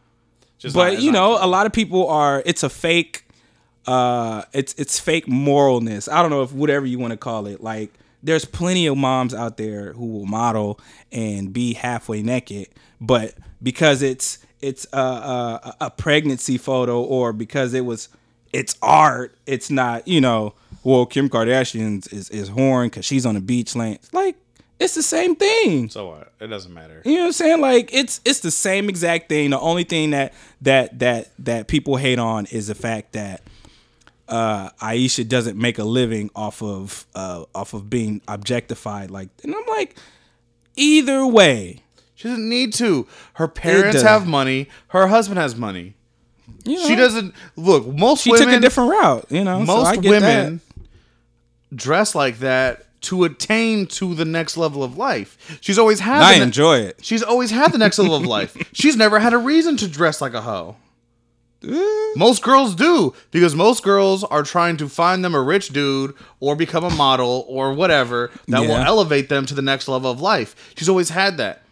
[0.58, 3.24] Just but not- you know a lot of people are it's a fake
[3.86, 7.64] uh it's it's fake moralness i don't know if whatever you want to call it
[7.64, 7.94] like
[8.28, 10.80] there's plenty of moms out there who will model
[11.12, 12.68] and be halfway naked
[13.02, 18.10] but because it's it's a, a, a pregnancy photo or because it was
[18.54, 23.36] it's art it's not you know well kim kardashian is is horn because she's on
[23.36, 24.36] the beach laying like
[24.80, 26.32] it's the same thing So what?
[26.40, 27.02] It doesn't matter.
[27.04, 27.62] you know what I'm saying?
[27.62, 29.50] Like it's it's the same exact thing.
[29.50, 33.42] The only thing that that that that people hate on is the fact that
[34.28, 39.56] uh Aisha doesn't make a living off of uh off of being objectified like and
[39.56, 39.96] I'm like
[40.76, 41.82] either way.
[42.16, 43.08] She doesn't need to.
[43.34, 44.68] Her parents have money.
[44.88, 45.94] Her husband has money.
[46.66, 47.86] You know, She doesn't look.
[47.88, 49.64] Most she women, took a different route, you know.
[49.66, 50.62] so I most get women
[51.70, 51.78] that.
[51.78, 55.60] dress like that to attain to the next level of life.
[55.62, 56.24] She's always had.
[56.24, 56.98] I ne- enjoy it.
[57.04, 58.58] She's always had the next level of life.
[58.74, 60.76] She's never had a reason to dress like a hoe.
[61.64, 62.14] Eh.
[62.16, 66.56] Most girls do because most girls are trying to find them a rich dude or
[66.56, 70.74] become a model or whatever that will elevate them to the next level of life.
[70.78, 71.64] She's always had that.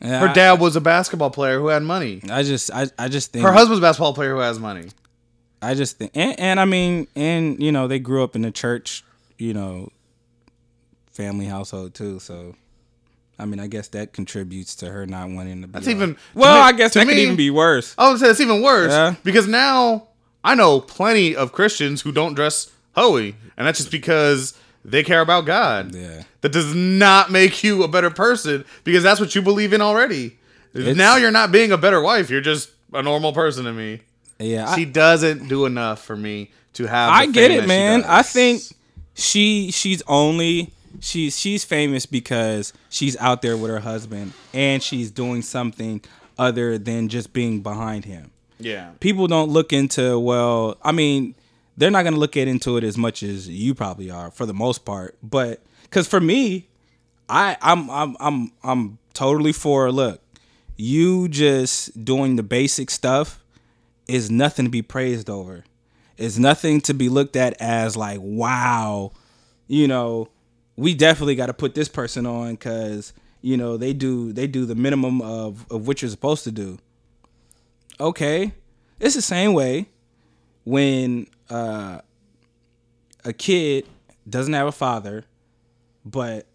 [0.00, 2.20] Yeah, Her I- dad was a basketball player who had money.
[2.30, 4.88] I just I, I just think Her husband's a basketball player who has money.
[5.62, 8.50] I just think, and, and I mean, and you know, they grew up in the
[8.50, 9.04] church,
[9.36, 9.90] you know,
[11.12, 12.18] family household too.
[12.18, 12.54] So,
[13.40, 15.66] I mean, I guess that contributes to her not wanting to.
[15.68, 16.54] Be That's even- well.
[16.56, 17.94] me- I guess that could even be worse.
[17.98, 19.14] I would say it's even worse Yeah.
[19.24, 20.08] because now
[20.44, 25.20] I know plenty of Christians who don't dress hoey, and that's just because they care
[25.20, 25.94] about God.
[25.94, 26.22] Yeah.
[26.42, 30.38] That does not make you a better person because that's what you believe in already.
[30.74, 32.30] It's- now you're not being a better wife.
[32.30, 34.00] You're just a normal person to me.
[34.38, 37.10] Yeah, she I, doesn't do enough for me to have.
[37.12, 38.04] I get it, man.
[38.06, 38.62] I think
[39.14, 45.10] she she's only she's she's famous because she's out there with her husband and she's
[45.10, 46.02] doing something
[46.38, 48.30] other than just being behind him.
[48.58, 48.90] Yeah.
[49.00, 51.34] people don't look into well i mean
[51.78, 54.44] they're not going to look at into it as much as you probably are for
[54.44, 56.68] the most part but because for me
[57.30, 60.20] i i'm i'm i'm i'm totally for look
[60.76, 63.42] you just doing the basic stuff
[64.06, 65.64] is nothing to be praised over
[66.18, 69.10] it's nothing to be looked at as like wow
[69.68, 70.28] you know
[70.76, 74.64] we definitely got to put this person on because you know they do they do
[74.64, 76.78] the minimum of, of what you're supposed to do.
[77.98, 78.52] Okay.
[78.98, 79.86] It's the same way
[80.64, 82.00] when uh,
[83.24, 83.86] a kid
[84.28, 85.24] doesn't have a father
[86.04, 86.46] but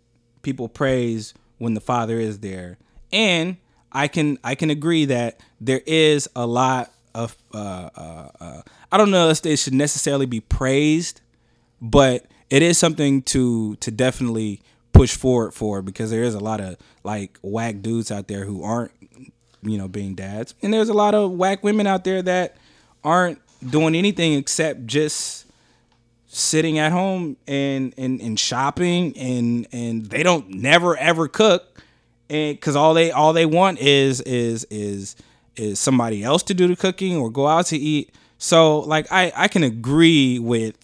[0.42, 2.78] people praise when the father is there.
[3.12, 3.58] And
[3.96, 8.98] i can i can agree that there is a lot of uh, uh, uh, i
[8.98, 11.22] don't know if they should necessarily be praised
[11.82, 16.62] but it is something to to definitely push forward for because there is a lot
[16.62, 18.92] of like whack dudes out there who aren't
[19.62, 20.54] you know being dads.
[20.62, 22.58] And there's a lot of whack women out there that
[23.04, 25.46] aren't doing anything except just
[26.28, 31.82] sitting at home and and, and shopping and and they don't never ever cook.
[32.30, 35.16] And because all they all they want is is is
[35.56, 38.14] is somebody else to do the cooking or go out to eat.
[38.38, 40.78] So like i i can agree with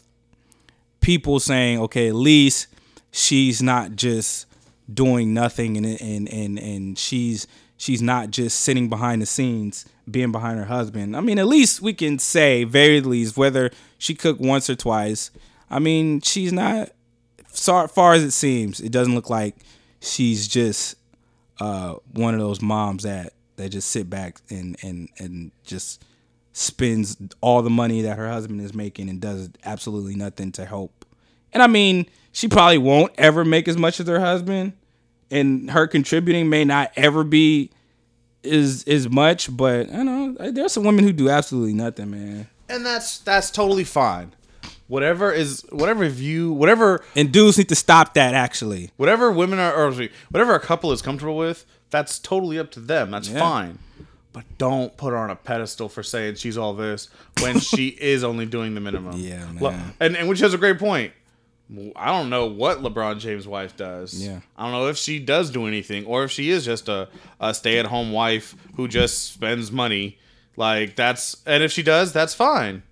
[1.02, 2.68] people saying, okay, at least
[3.12, 4.46] she's not just
[4.92, 10.32] doing nothing and and and and she's she's not just sitting behind the scenes being
[10.32, 11.16] behind her husband.
[11.16, 15.32] I mean, at least we can say, very least, whether she cooked once or twice.
[15.70, 16.90] I mean, she's not,
[17.48, 19.56] so far as it seems, it doesn't look like
[20.02, 20.96] she's just
[21.60, 26.04] uh, one of those moms that that just sit back and and and just
[26.54, 31.06] spends all the money that her husband is making and does absolutely nothing to help.
[31.54, 34.74] And I mean, she probably won't ever make as much as her husband,
[35.30, 37.72] and her contributing may not ever be
[38.44, 39.56] is as much.
[39.56, 42.48] But I know there's some women who do absolutely nothing, man.
[42.70, 44.34] and that's that's totally fine.
[44.88, 48.34] Whatever is whatever view, whatever And dudes need to stop that.
[48.34, 49.92] Actually, whatever women are or
[50.30, 53.12] whatever a couple is comfortable with, that's totally up to them.
[53.12, 53.40] That's Yeah.
[53.40, 53.80] fine.
[54.34, 57.10] But don't put her on a pedestal for saying she's all this
[57.42, 59.18] when she is only doing the minimum.
[59.18, 59.94] Yeah, man.
[60.00, 61.12] And and which has a great point.
[61.96, 64.14] I don't know what LeBron James' wife does.
[64.26, 64.42] Yeah.
[64.58, 67.08] I don't know if she does do anything or if she is just a,
[67.40, 70.18] a stay at home wife who just spends money.
[70.58, 72.84] Like that's and if she does, that's fine.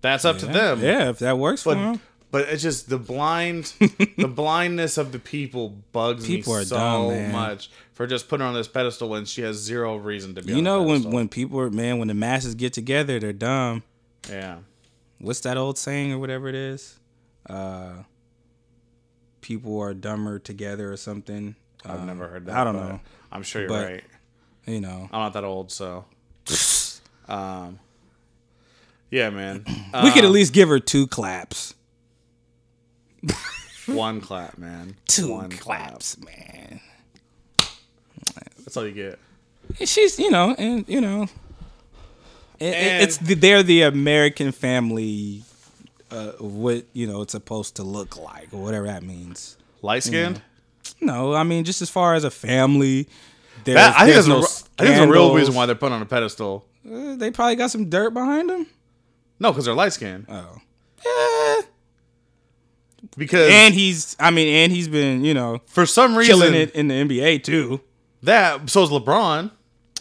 [0.00, 0.80] That's up to them.
[0.82, 2.00] yeah, if that works for But them.
[2.30, 3.72] But it's just the blind
[4.18, 8.48] the blindness of the people bugs People me so dumb, much for just putting her
[8.48, 10.52] on this pedestal when she has zero reason to be.
[10.54, 13.82] You know when when people are man when the masses get together, they're dumb.
[14.28, 14.58] yeah
[15.18, 16.98] what's that old saying or whatever it is?
[17.48, 18.04] Uh,
[19.40, 21.56] people are dumber together or something.
[21.84, 22.56] I've Um, never heard that.
[22.56, 23.00] I don't know.
[23.32, 24.04] I'm sure you're But- right.
[24.66, 26.04] You know, I'm not that old, so
[27.28, 27.78] um
[29.10, 29.64] yeah, man.
[30.04, 31.74] we could Uh, at least give her two claps.
[33.86, 34.96] one clap, man.
[35.08, 36.80] Two one claps, man.
[38.58, 39.18] That's all you get.
[39.78, 41.22] And she's, you know, and you know,
[42.58, 45.42] it, And- it's the, they're the American family.
[46.10, 49.56] Uh, what you know, it's supposed to look like, or whatever that means.
[49.80, 50.42] Light skinned.
[51.00, 53.08] No, I mean just as far as a family.
[53.64, 54.46] There's, That, I think there's that's a, no re-
[54.78, 56.66] I think that's a real reason why they're put on a pedestal.
[56.84, 58.66] Uh, they probably got some dirt behind them.
[59.38, 60.26] No, because they're light skinned.
[60.28, 60.56] Oh,
[61.04, 61.39] yeah.
[63.16, 66.70] Because and he's I mean, and he's been you know for some reason killing it
[66.72, 67.80] in the NBA too,
[68.22, 69.50] that so is LeBron.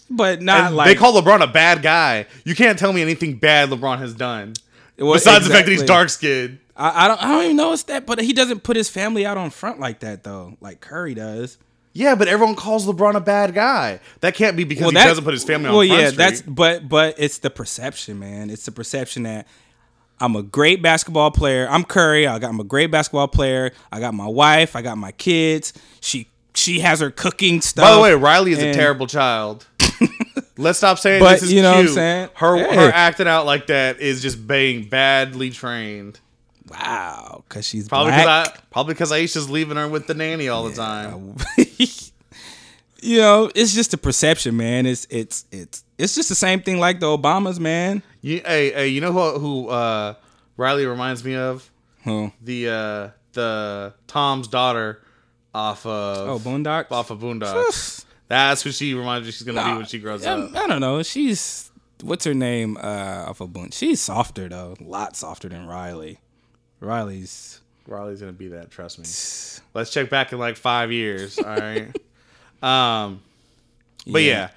[0.10, 2.26] but not And like they call LeBron a bad guy.
[2.46, 4.54] You can't tell me anything bad LeBron has done.
[4.98, 6.60] Well, Besides the fact that he's dark skinned.
[6.76, 9.26] I, I don't I don't even know it's that, but he doesn't put his family
[9.26, 11.58] out on front like that though, like Curry does.
[11.92, 14.00] Yeah, but everyone calls LeBron a bad guy.
[14.22, 16.18] That can't be because he that- doesn't put his family on Well, yeah, Street.
[16.18, 18.50] that's but but it's the perception, man.
[18.52, 19.48] It's the perception that
[20.20, 21.68] I'm a great basketball player.
[21.70, 22.28] I'm Curry.
[22.28, 23.72] I got I'm a great basketball player.
[23.92, 24.76] I got my wife.
[24.76, 25.74] I got my kids.
[26.02, 27.84] She she has her cooking stuff.
[27.84, 29.66] By the way, Riley is a terrible child.
[30.58, 32.30] Let's stop saying But this is you know what I'm saying?
[32.36, 32.76] Her Hey.
[32.76, 36.20] her acting out like that is just being badly trained.
[36.70, 40.66] Wow, because she's Probably because I probably because Aisha's leaving her with the nanny all
[40.70, 41.36] the time.
[43.02, 44.86] you know, it's just a perception, man.
[44.86, 48.02] It's it's it's it's just the same thing like the Obamas, man.
[48.22, 50.16] You, hey, hey, you know who who uh,
[50.58, 51.70] Riley reminds me of?
[52.04, 52.30] Huh.
[52.42, 55.02] The uh, the Tom's daughter
[55.54, 56.92] off of Oh, Boondocks.
[56.92, 58.06] off of Boondocks.
[58.28, 60.56] That's who she reminds me she's gonna be when she grows I, up.
[60.56, 61.04] I don't know.
[61.04, 61.70] She's
[62.02, 62.78] what's her name?
[62.78, 63.72] Uh, off of Boone.
[63.72, 66.20] She's softer though, a lot softer than Riley.
[66.80, 68.72] Riley's Riley's gonna be that.
[68.72, 69.06] Trust me.
[69.74, 71.38] Let's check back in like five years.
[71.40, 71.88] All right.
[72.64, 73.22] um,
[74.08, 74.50] but yeah.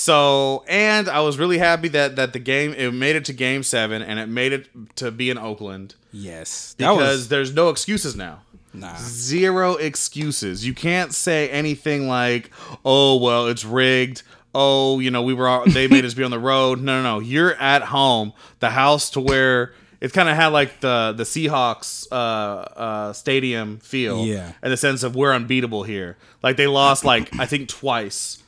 [0.00, 3.64] So and I was really happy that that the game it made it to Game
[3.64, 8.14] Seven and it made it to be in Oakland yes, because was there's no excuses
[8.14, 8.42] now.
[8.72, 8.94] nah.
[8.96, 10.64] Zero excuses.
[10.64, 12.52] You can't say anything like,
[12.84, 14.22] "Oh well, it's rigged."
[14.54, 16.80] Oh, you know, we were all, they made us be on the road.
[16.80, 17.18] No, no, no.
[17.18, 22.06] You're at home, the house to where it kind of had like the the Seahawks
[22.12, 24.24] uh, uh, stadium feel.
[24.24, 24.52] Yeah.
[24.62, 26.16] in the sense of we're unbeatable here.
[26.40, 28.44] Like they lost like I think twice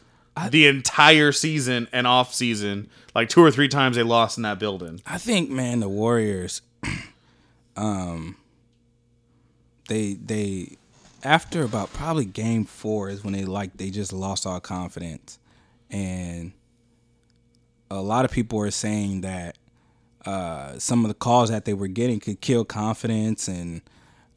[0.50, 2.88] the entire season and off season.
[3.14, 5.00] Like two or three times they lost in that building.
[5.06, 6.62] I think, man, the Warriors,
[7.76, 8.36] um,
[9.88, 10.76] they they
[11.24, 15.38] after about probably game four is when they like they just lost all confidence,
[15.90, 16.52] and
[17.90, 19.58] a lot of people are saying that
[20.24, 23.82] uh, some of the calls that they were getting could kill confidence and.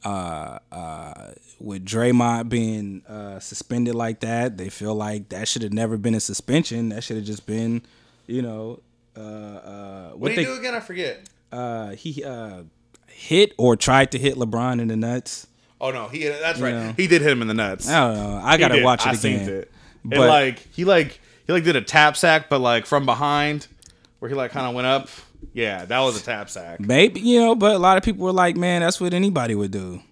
[0.04, 5.72] Uh, uh, with Draymond being uh, suspended like that, they feel like that should have
[5.72, 6.90] never been a suspension.
[6.90, 7.82] That should have just been,
[8.26, 8.80] you know,
[9.16, 10.74] uh, uh, what, they do again?
[10.74, 11.28] I forget.
[11.52, 12.64] uh, he uh,
[13.06, 15.46] hit or tried to hit LeBron in the nuts.
[15.80, 16.74] Oh no, he that's right.
[16.74, 16.94] know.
[16.96, 17.88] He did hit him in the nuts.
[17.88, 18.40] I don't know.
[18.42, 19.20] I gotta watch it I again.
[19.20, 19.72] Seen it.
[20.04, 23.68] But- and like he like he like did a tap sack, but like from behind,
[24.18, 25.08] where he like kind of went up.
[25.54, 26.80] Yeah, that was a tap sack.
[26.80, 29.70] Maybe you know, but a lot of people were like, "Man, that's what anybody would
[29.70, 30.02] do."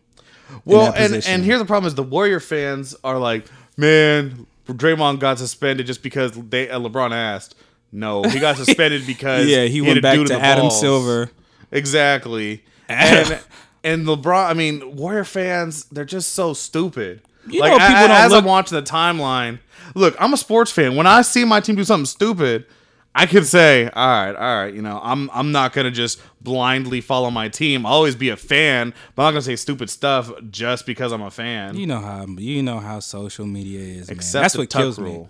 [0.65, 1.35] Well, and position.
[1.35, 6.03] and here's the problem: is the Warrior fans are like, man, Draymond got suspended just
[6.03, 7.57] because they uh, LeBron asked.
[7.91, 10.81] No, he got suspended because yeah, he, hit went back dude to Adam balls.
[10.81, 11.31] Silver.
[11.71, 12.63] Exactly.
[12.89, 13.41] And
[13.85, 17.23] and LeBron, I mean, Warrior fans, they're just so stupid.
[17.49, 19.59] You like know, people don't as look- I'm watching the timeline,
[19.97, 20.95] look, I'm a sports fan.
[20.95, 22.67] When I see my team do something stupid,
[23.15, 27.01] I can say, all right, all right, you know, I'm I'm not gonna just blindly
[27.03, 27.85] follow my team.
[27.85, 31.21] I'll always be a fan, but I'm not gonna say stupid stuff just because I'm
[31.23, 31.77] a fan.
[31.77, 34.17] You know how you know how social media is, man.
[34.17, 35.25] That's the what kills rule.
[35.25, 35.29] me.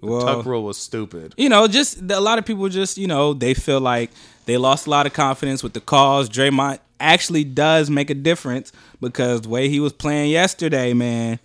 [0.00, 1.34] Well, Tuck rule was stupid.
[1.36, 4.10] you know, just a lot of people just you know they feel like
[4.46, 6.30] they lost a lot of confidence with the calls.
[6.30, 11.38] Draymond actually does make a difference because the way he was playing yesterday, man,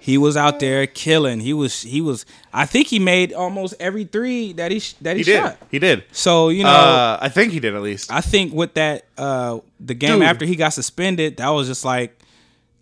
[0.00, 1.40] he was out there killing.
[1.40, 2.26] He was he was.
[2.52, 5.36] I think he made almost every three that he that he, He did.
[5.42, 5.58] shot.
[5.70, 6.04] He did.
[6.12, 6.70] So you know.
[6.70, 8.12] Uh, I think he did at least.
[8.12, 10.22] I think with that uh the game Dude.
[10.28, 12.16] after he got suspended, that was just like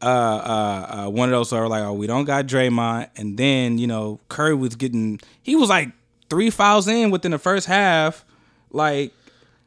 [0.01, 3.79] uh uh, uh one of those were like, oh, we don't got Draymond, and then
[3.79, 5.91] you know Curry was getting he was like
[6.31, 8.25] three fouls in within the first half,
[8.71, 9.13] like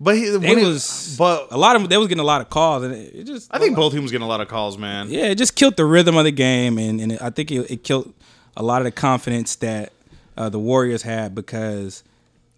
[0.04, 2.42] But he, it when he- was But a lot of they was getting a lot
[2.42, 4.78] of calls, and it, it just I think both teams getting a lot of calls,
[4.78, 5.10] man.
[5.10, 7.70] yeah, it just killed the rhythm of the game, and and it, I think it,
[7.70, 8.12] it killed
[8.58, 9.94] a lot of the confidence that
[10.38, 12.04] uh, the Warriors had because.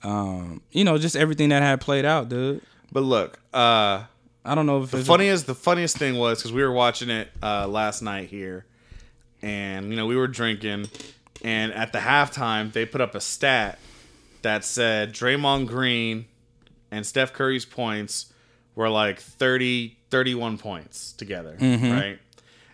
[0.06, 2.62] Um, you know, just everything that had played out, dude.
[2.92, 4.04] But look, uh,
[4.44, 7.10] I don't know if the it's funniest the funniest thing was because we were watching
[7.10, 8.66] it uh, last night here,
[9.42, 10.90] and you know we were drinking,
[11.42, 13.80] and at the halftime they put up a stat
[14.42, 16.26] that said Draymond Green
[16.94, 18.32] and Steph Curry's points
[18.76, 21.92] were like 30, 31 points together, mm-hmm.
[21.92, 22.20] right?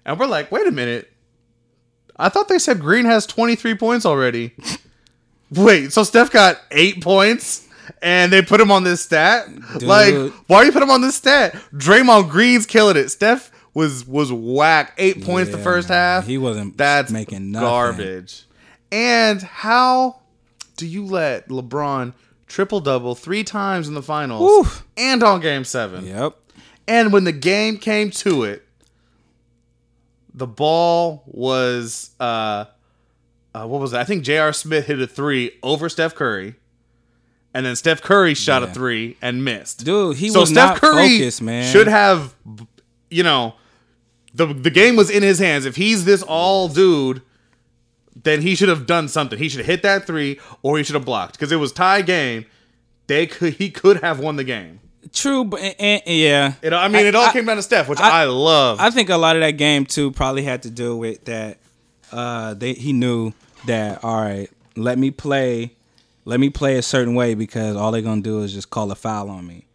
[0.06, 1.12] And we're like, wait a minute,
[2.18, 4.54] I thought they said Green has twenty three points already.
[5.52, 7.68] Wait, so Steph got eight points
[8.02, 9.48] and they put him on this stat?
[9.82, 10.14] Like,
[10.48, 11.54] why are you put him on this stat?
[11.74, 13.10] Draymond Green's killing it.
[13.10, 14.94] Steph was was whack.
[14.98, 16.26] Eight points the first half.
[16.26, 17.68] He wasn't That's making nothing.
[17.68, 18.46] garbage.
[18.92, 20.22] And how
[20.78, 22.14] do you let LeBron
[22.50, 26.06] triple double three times in the finals and on game seven?
[26.06, 26.36] Yep.
[26.88, 28.66] And when the game came to it,
[30.34, 32.66] the ball was uh,
[33.54, 33.98] uh what was it?
[33.98, 34.52] I think J.R.
[34.52, 36.56] Smith hit a three over Steph Curry.
[37.54, 39.84] And then Steph Curry shot a three and missed.
[39.84, 41.72] Dude, he so was Steph not Curry focused, man.
[41.72, 42.36] should have
[43.10, 43.56] you know
[44.34, 45.66] the the game was in his hands.
[45.66, 47.22] If he's this all dude,
[48.22, 49.38] then he should have done something.
[49.40, 52.02] He should have hit that three or he should have blocked because it was tie
[52.02, 52.46] game.
[53.08, 54.80] They could he could have won the game.
[55.14, 57.88] True, but and, and- yeah, It, I mean, it all I- came down to Steph,
[57.90, 58.80] which I, I- love.
[58.80, 61.58] I think a lot of that game too probably had to do with that.
[62.12, 63.34] Uh, they he knew
[63.66, 64.04] that.
[64.04, 65.72] All right, let me play,
[66.26, 68.96] let me play a certain way because all they're gonna do is just call a
[68.96, 69.66] foul on me.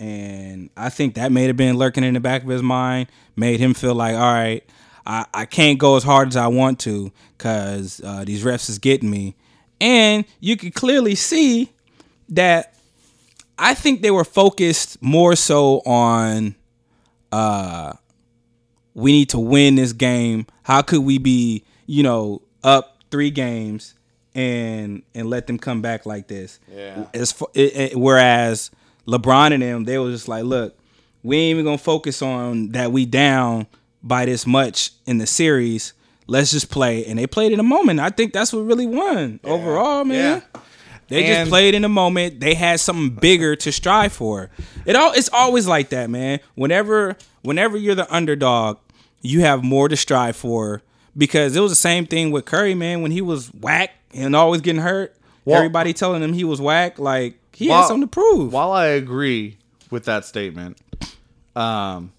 [0.00, 3.60] And I think that may have been lurking in the back of his mind, made
[3.60, 4.64] him feel like, all right,
[5.06, 8.78] I, I can't go as hard as I want to because uh, these refs is
[8.78, 9.34] getting me.
[9.80, 11.72] And you could clearly see
[12.28, 12.74] that
[13.58, 16.54] I think they were focused more so on
[17.32, 17.92] uh
[18.94, 20.46] we need to win this game.
[20.64, 23.94] How could we be, you know, up three games
[24.34, 26.60] and and let them come back like this?
[26.70, 27.06] Yeah.
[27.14, 28.70] As fa- it, it- whereas
[29.08, 30.78] LeBron and them, they were just like, look,
[31.22, 33.66] we ain't even gonna focus on that we down
[34.02, 35.92] by this much in the series.
[36.26, 38.00] Let's just play, and they played in a moment.
[38.00, 40.42] I think that's what really won overall, man.
[40.54, 40.60] Yeah.
[41.08, 42.40] They And- just played in the moment.
[42.40, 44.50] They had something bigger to strive for.
[44.86, 46.40] It all it's always like that, man.
[46.54, 48.78] Whenever whenever you're the underdog,
[49.20, 50.80] you have more to strive for.
[51.14, 54.62] Because it was the same thing with Curry, man, when he was whack and always
[54.62, 55.14] getting hurt.
[55.44, 58.50] Well- everybody telling him he was whack, like he While- had something to prove.
[58.52, 59.58] While I agree
[59.90, 60.78] with that statement,
[61.54, 62.12] um,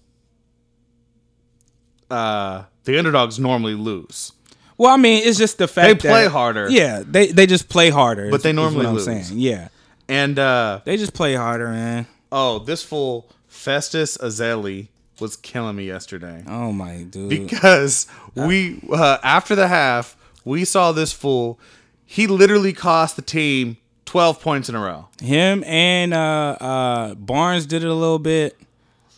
[2.14, 4.32] uh, the underdogs normally lose.
[4.76, 6.68] Well, I mean, it's just the fact They play that- harder.
[6.68, 8.30] Yeah, they they just play harder.
[8.30, 9.04] But is- they normally what I'm lose.
[9.04, 9.38] saying.
[9.38, 9.68] Yeah,
[10.08, 12.06] And uh, they just play harder, man.
[12.32, 14.88] oh, this fool Festus Ezeli
[15.20, 17.28] was killing me yesterday Oh my dude.
[17.30, 21.58] because we uh, after the half we saw this fool.
[22.06, 25.06] He literally cost the team twelve points in a row.
[25.22, 28.56] Him and uh uh Barnes did it a little bit.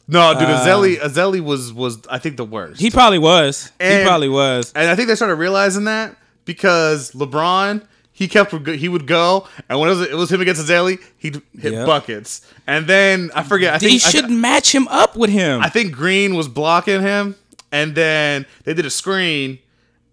[0.08, 2.80] No, dude, um, Ezeli Ezeli was was I think the worst.
[2.80, 3.72] He probably was.
[3.80, 4.72] he probably was.
[4.74, 7.82] And I think they started realizing that because LeBron,
[8.12, 11.42] he kept he would go, and when it was, it was him against Ezeli, he'd
[11.58, 11.86] hit Yep.
[11.86, 12.40] buckets.
[12.68, 13.74] And then I forget.
[13.74, 15.60] I They think I- should match him up with him.
[15.60, 17.34] I, think Green was blocking him,
[17.72, 19.58] and then they did a screen.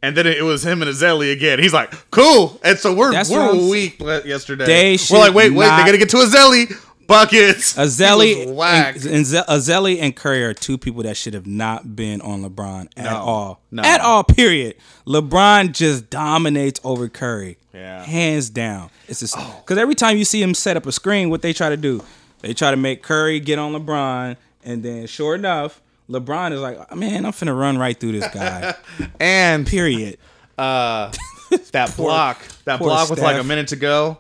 [0.02, 1.60] And then it was him and Ezeli again.
[1.60, 4.66] He's like, "Cool." And so we're That's we're what I'm s- weak yesterday.
[4.66, 6.76] They we're like, "Wait, wait, not- they gotta get to Ezeli."
[7.14, 7.74] Buckets.
[7.78, 12.43] Ezeli and, and Ezeli and Curry are two people that should have not been on
[12.43, 13.16] LeBron at No.
[13.18, 13.61] all.
[13.72, 13.84] No.
[13.84, 14.76] At all, period.
[15.05, 17.57] LeBron just dominates over Curry.
[17.74, 18.01] Yeah.
[18.01, 18.05] Oh.
[18.05, 18.89] Hands down.
[19.07, 21.70] It's just because every time you see him set up a screen, what they try
[21.70, 22.03] to do,
[22.41, 26.95] they try to make Curry get on LeBron, and then sure enough, LeBron is like,
[26.95, 28.74] man, I'm finna run right through this guy.
[29.20, 30.18] and period.
[30.57, 31.11] uh,
[31.72, 34.18] that block, that poor block with like a minute to go.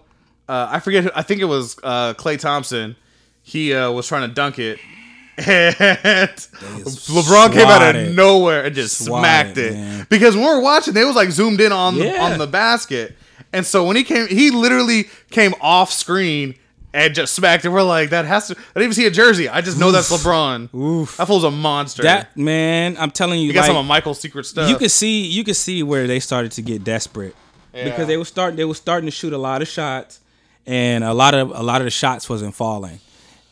[0.47, 1.03] Uh, I forget.
[1.05, 2.95] who- I think it was uh, Klay Thompson.
[3.43, 4.79] He uh, was trying to dunk it,
[5.37, 9.73] and LeBron came out of nowhere and just smacked it.
[9.73, 10.07] man.
[10.09, 13.15] Because when we were watching, they was like zoomed in on the, on the basket,
[13.51, 16.55] and so when he came, he literally came off screen.
[16.95, 17.69] And just smacked it.
[17.69, 18.53] We're like, that has to.
[18.55, 19.49] I didn't even see a jersey.
[19.49, 20.71] I just know that's LeBron.
[20.75, 21.17] Oof.
[21.17, 22.03] That fool's a monster.
[22.03, 24.69] That man, I'm telling you, he got like, some of Michael's secret stuff.
[24.69, 27.35] you could see you could see where they started to get desperate
[27.73, 27.85] Yeah.
[27.85, 30.19] because they were starting they were starting to shoot a lot of shots
[30.65, 32.99] and a lot of a lot of the shots wasn't falling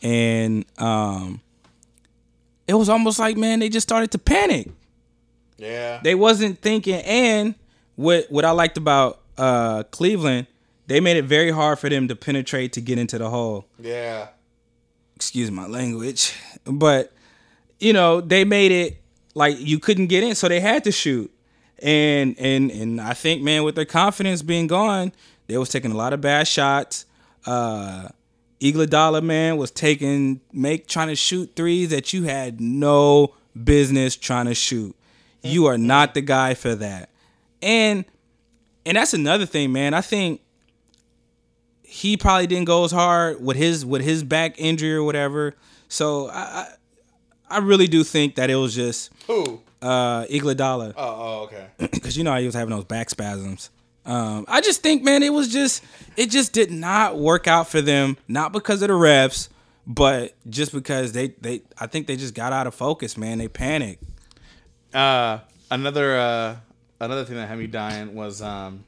[0.02, 1.40] and um
[2.66, 4.68] it was almost like man they just started to panic
[5.58, 6.00] yeah.
[6.02, 7.54] they wasn't thinking and
[7.96, 10.46] what what I liked about uh Cleveland
[10.86, 14.28] they made it very hard for them to penetrate to get into the hole yeah.
[15.16, 16.34] excuse my language,
[16.64, 17.12] but
[17.78, 19.02] you know they made it
[19.34, 21.32] like you couldn't get in, so they had to shoot.
[21.78, 25.12] And and and I think man, with their confidence being gone,
[25.52, 27.04] they was taking a lot of bad shots.
[27.46, 28.08] Uh,
[28.60, 34.46] Iguodala man was taking make trying to shoot threes that you had no business trying
[34.46, 34.94] to shoot.
[35.42, 37.10] You are not the guy for that.
[37.60, 38.04] And
[38.86, 39.94] and that's another thing, man.
[39.94, 40.40] I think
[41.82, 45.54] he probably didn't go as hard with his with his back injury or whatever.
[45.88, 46.40] So I
[47.50, 49.60] I, I really do think that it was just Who?
[49.82, 51.66] uh Iguodala Oh, oh, okay.
[51.78, 53.70] because you know how he was having those back spasms.
[54.04, 55.84] Um, I just think, man, it was just
[56.16, 58.16] it just did not work out for them.
[58.28, 59.48] Not because of the refs,
[59.86, 63.38] but just because they they I think they just got out of focus, man.
[63.38, 64.02] They panicked.
[64.92, 65.38] Uh,
[65.70, 66.56] another uh,
[67.00, 68.84] another thing that had me dying was um,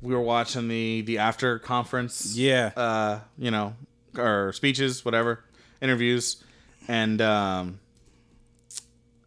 [0.00, 2.34] we were watching the the after conference.
[2.36, 2.72] Yeah.
[2.76, 3.74] Uh, you know,
[4.16, 5.44] or speeches, whatever,
[5.80, 6.42] interviews,
[6.88, 7.80] and um,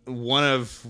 [0.05, 0.85] one of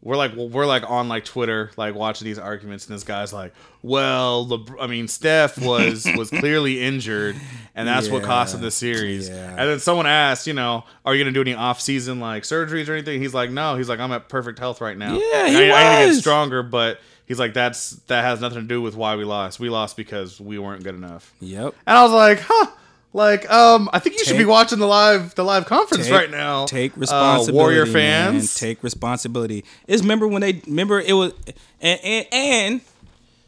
[0.00, 3.52] we're like we're like on like Twitter, like watching these arguments, and this guy's like,
[3.82, 7.36] "Well, LeBr- I mean, Steph was was clearly injured,
[7.74, 9.50] and that's what cost him the series." Yeah.
[9.50, 12.88] And then someone asked, you know, "Are you gonna do any off season like surgeries
[12.88, 15.14] or anything?" He's like, "No." He's like, "I'm at perfect health right now.
[15.18, 18.60] Yeah, he I, I need to get stronger." But he's like, "That's that has nothing
[18.60, 19.58] to do with why we lost.
[19.58, 21.74] We lost because we weren't good enough." Yep.
[21.86, 22.70] And I was like, "Huh."
[23.14, 26.30] Like, um, I think you should be watching the live the live conference Take- right
[26.30, 26.66] now.
[26.66, 28.32] Take Uh, responsibility, Warrior man.
[28.34, 28.54] fans.
[28.54, 29.64] Take responsibility.
[29.86, 31.32] Is remember when they remember it was
[31.80, 32.80] and and and,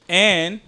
[0.09, 0.61] and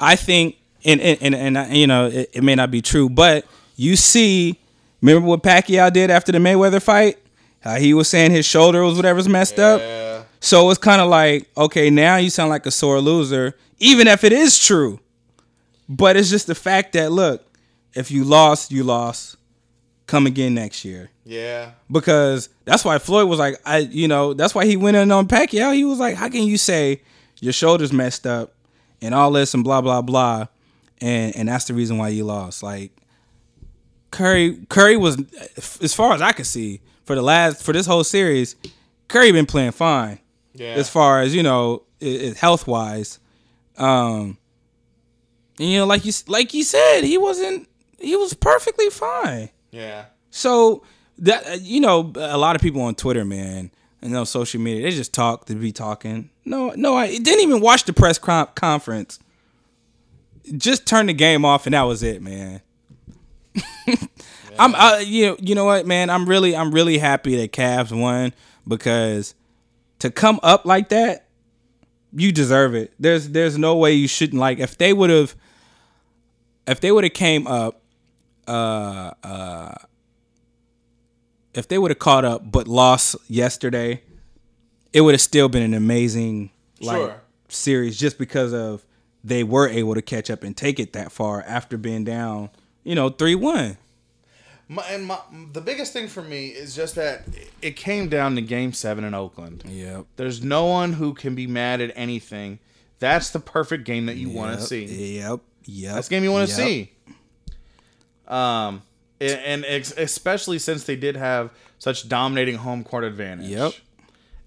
[0.00, 3.44] I think and and and, and you know it, it may not be true, but
[3.76, 4.58] you see,
[5.02, 7.18] remember what Pacquiao did after the Mayweather fight?
[7.60, 9.80] How he was saying his shoulder was whatever's messed up.
[9.80, 10.22] Yeah.
[10.40, 14.22] So it's kind of like, okay, now you sound like a sore loser, even if
[14.24, 15.00] it is true.
[15.88, 17.42] But it's just the fact that look,
[17.94, 19.36] if you lost, you lost.
[20.06, 21.70] Come again next year Yeah.
[21.90, 25.26] because that's why Floyd was like, I, you know, that's why he went in on
[25.26, 25.74] Pacquiao.
[25.74, 27.00] He was like, how can you say
[27.40, 28.52] your shoulders messed up
[29.00, 30.46] and all this and blah blah blah,
[31.00, 32.62] and and that's the reason why you lost.
[32.62, 32.92] Like
[34.10, 35.16] Curry, Curry was,
[35.80, 38.56] as far as I could see, for the last for this whole series,
[39.08, 40.18] Curry been playing fine
[40.54, 40.74] Yeah.
[40.74, 41.82] as far as you know,
[42.36, 43.18] health wise.
[43.78, 44.36] Um,
[45.58, 47.68] and you know, like you like you said, he wasn't.
[48.04, 49.50] He was perfectly fine.
[49.70, 50.06] yeah.
[50.30, 50.82] So
[51.18, 54.82] that you know, a lot of people on Twitter, man, and you know, social media,
[54.82, 56.30] they just talk to be talking.
[56.44, 59.18] No, no, I didn't even watch the press conference.
[60.56, 62.60] Just turned the game off, and that was it, man.
[64.58, 66.10] I'm, uh, you know, you know what, man.
[66.10, 68.34] I'm really, I'm really happy that Cavs won
[68.68, 69.34] because
[70.00, 71.28] to come up like that,
[72.12, 72.92] you deserve it.
[72.98, 74.58] There's, there's no way you shouldn't like.
[74.58, 75.34] If they would have,
[76.66, 77.80] if they would have came up
[78.46, 79.74] Uh, uh,
[81.54, 84.02] if they would have caught up but lost yesterday,
[84.92, 87.22] it would have still been an amazing like Sure.
[87.48, 88.84] series just because of
[89.22, 92.50] they were able to catch up and take it that far after being down,
[92.82, 93.78] you know, three one.
[94.88, 95.18] And my,
[95.52, 97.24] the biggest thing for me is just that
[97.60, 99.62] it came down to Game Seven in Oakland.
[99.66, 100.06] Yep.
[100.16, 102.58] There's no one who can be mad at anything.
[102.98, 105.16] That's the perfect game that you want to see.
[105.18, 105.40] Yep.
[105.66, 105.94] Yep.
[105.94, 106.66] That's the game you want to yep.
[106.66, 106.92] see.
[108.28, 108.82] Um,
[109.20, 113.48] and, especially since they did have such dominating home court advantage.
[113.48, 113.72] Yep.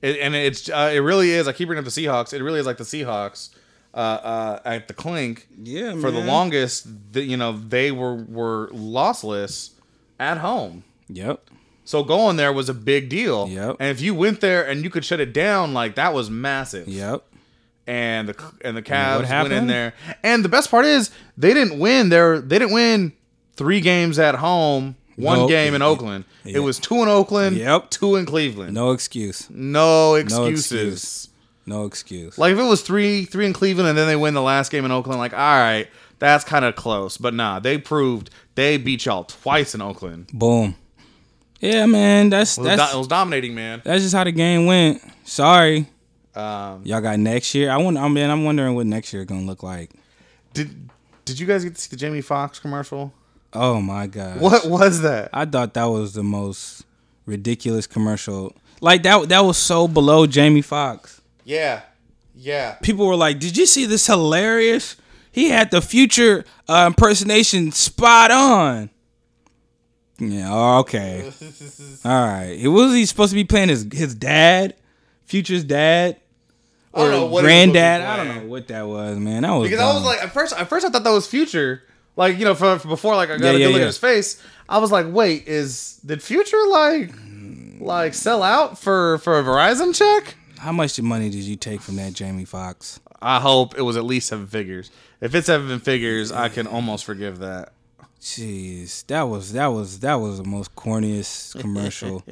[0.01, 1.47] It, and it's uh, it really is.
[1.47, 2.34] I keep bringing up the Seahawks.
[2.34, 3.49] It really is like the Seahawks.
[3.93, 5.47] uh, uh, at the clink.
[5.61, 9.71] Yeah, For the longest, the, you know, they were were lossless
[10.19, 10.84] at home.
[11.09, 11.49] Yep.
[11.84, 13.47] So going there was a big deal.
[13.47, 13.78] Yep.
[13.80, 16.88] And if you went there and you could shut it down, like that was massive.
[16.88, 17.23] Yep.
[17.88, 19.93] And the and the Cavs went in there.
[20.21, 23.13] And the best part is they didn't win their they didn't win
[23.58, 25.49] three games at home, one Nope.
[25.49, 26.24] game in Oakland.
[26.45, 26.58] Yeah.
[26.58, 27.89] It was two in Oakland, Yep.
[27.89, 28.74] two in Cleveland.
[28.74, 29.47] No excuse.
[29.49, 30.72] No excuses.
[30.72, 31.30] excuse.
[31.66, 32.38] No excuse.
[32.38, 34.86] Like if it was three three in Cleveland and then they win the last game
[34.86, 35.88] in Oakland, like all right,
[36.20, 37.18] that's kind of close.
[37.18, 40.28] But nah, they proved they beat y'all twice in Oakland.
[40.34, 40.76] Boom.
[41.60, 42.30] Yeah, man.
[42.30, 43.82] That's It was, that's it was dominating, man.
[43.84, 45.01] that's just how the game went.
[45.26, 45.88] Sorry.
[46.36, 47.72] Um, Y'all got next year.
[47.72, 47.97] I want.
[47.97, 49.89] I mean, I'm wondering what next year gonna look like.
[50.53, 50.89] did
[51.26, 53.12] did you guys get to see the Jamie Foxx commercial?
[53.60, 54.39] Oh my god.
[54.39, 55.30] What was that?
[55.34, 56.86] I thought that was the most
[57.26, 58.55] ridiculous commercial.
[58.82, 59.30] Like that.
[59.30, 61.22] That was so below Jamie Foxx.
[61.43, 61.82] Yeah,
[62.36, 62.74] yeah.
[62.76, 64.95] People were like, "Did you see this hilarious?
[65.32, 68.89] He had the future uh, impersonation spot on."
[70.20, 70.47] Yeah.
[70.51, 71.32] oh, Okay.
[72.05, 72.58] All right.
[72.60, 74.76] It was he supposed to be playing his his dad,
[75.26, 76.18] future's dad,
[76.93, 78.01] I don't know or what he was supposed to be granddad.
[78.01, 79.43] I don't know what that was, man.
[79.43, 81.84] That was Because I was like, at first, at first I thought that was Future.
[82.18, 83.82] Like you know, for, for before like I got Yeah, a good yeah, look yeah.
[83.84, 87.11] at his face, I was like, wait, is did Future like
[87.80, 90.36] like sell out for for a Verizon check?
[90.59, 92.99] how much money did you take from that Jamie Foxx?
[93.22, 94.89] I hope it was at least seven figures.
[95.22, 97.74] If it's seven figures, I can almost forgive that.
[98.20, 102.24] Jeez, that was that was that was the most corniest commercial.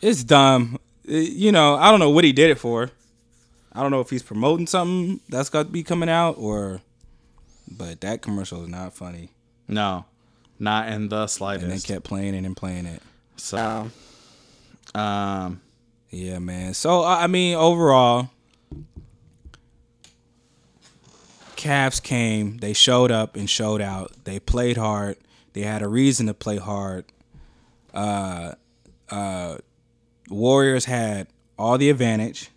[0.00, 0.78] it's dumb.
[1.08, 2.90] Uh, You know, I don't know what he did it for.
[3.72, 6.80] I don't know if he's promoting something that's got to be coming out or,
[7.70, 9.30] but that commercial is not funny.
[9.68, 10.04] No,
[10.58, 11.64] not in the slightest.
[11.64, 13.02] And they kept playing it and playing it.
[13.36, 13.90] So,
[14.94, 15.60] um,
[16.10, 16.74] Yeah, man.
[16.74, 18.30] So I I mean, overall,
[21.56, 22.58] Cavs came.
[22.58, 24.12] They showed up and showed out.
[24.24, 25.16] They played hard.
[25.52, 27.06] They had a reason to play hard.
[27.94, 28.52] Uh,
[29.08, 29.56] uh,
[30.28, 32.50] Warriors had all the advantage.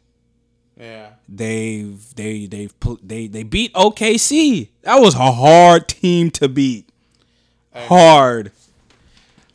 [0.79, 1.81] Yeah, They
[2.15, 2.69] they they
[3.03, 4.69] they they beat OKC.
[4.83, 6.87] That was a hard team to beat.
[7.73, 8.51] Hard.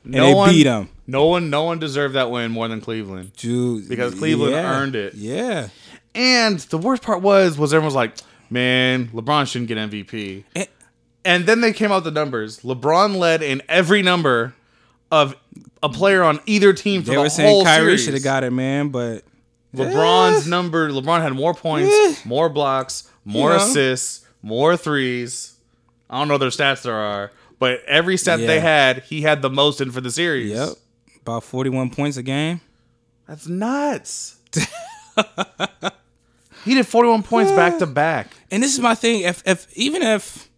[0.04, 0.88] And no they one beat 'em.
[1.06, 3.32] No one, no one deserved that win more than Cleveland.
[3.36, 4.70] Dude, Because Cleveland yeah.
[4.80, 5.14] earned it.
[5.14, 5.68] Yeah.
[6.14, 8.16] And the worst part was, was everyone was like,
[8.48, 10.68] "Man, LeBron shouldn't get MVP." And-
[11.26, 12.60] And then they came out the numbers.
[12.60, 14.54] LeBron led in every number
[15.10, 15.34] of
[15.82, 18.88] a player on either team They the were saying Kyrie should have got it, man,
[18.88, 19.24] but
[19.74, 20.90] LeBron's number.
[20.90, 22.14] LeBron had more points, Eh.
[22.24, 23.64] more blocks, more You know.
[23.64, 25.54] assists, more threes.
[26.08, 29.50] I don't know their stats there are, but every stat they had, he had the
[29.50, 30.50] most in for the series.
[30.52, 30.70] yep,
[31.22, 32.60] about forty-one points a game.
[33.26, 34.36] That's nuts.
[36.64, 38.28] he did 41 points back to back.
[38.50, 39.22] And this is my thing.
[39.22, 40.48] If if even if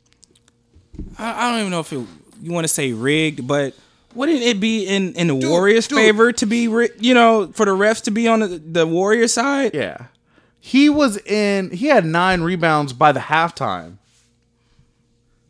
[1.19, 2.05] I, I don't even know if it,
[2.43, 3.75] you want to say rigged, but
[4.17, 5.99] wouldn't it be in in the Warriors' dude.
[5.99, 9.75] favor to be you know for the refs to be on the, the Warrior side?
[9.75, 10.07] Yeah.
[10.59, 13.99] He was in he had 9 rebounds by the halftime.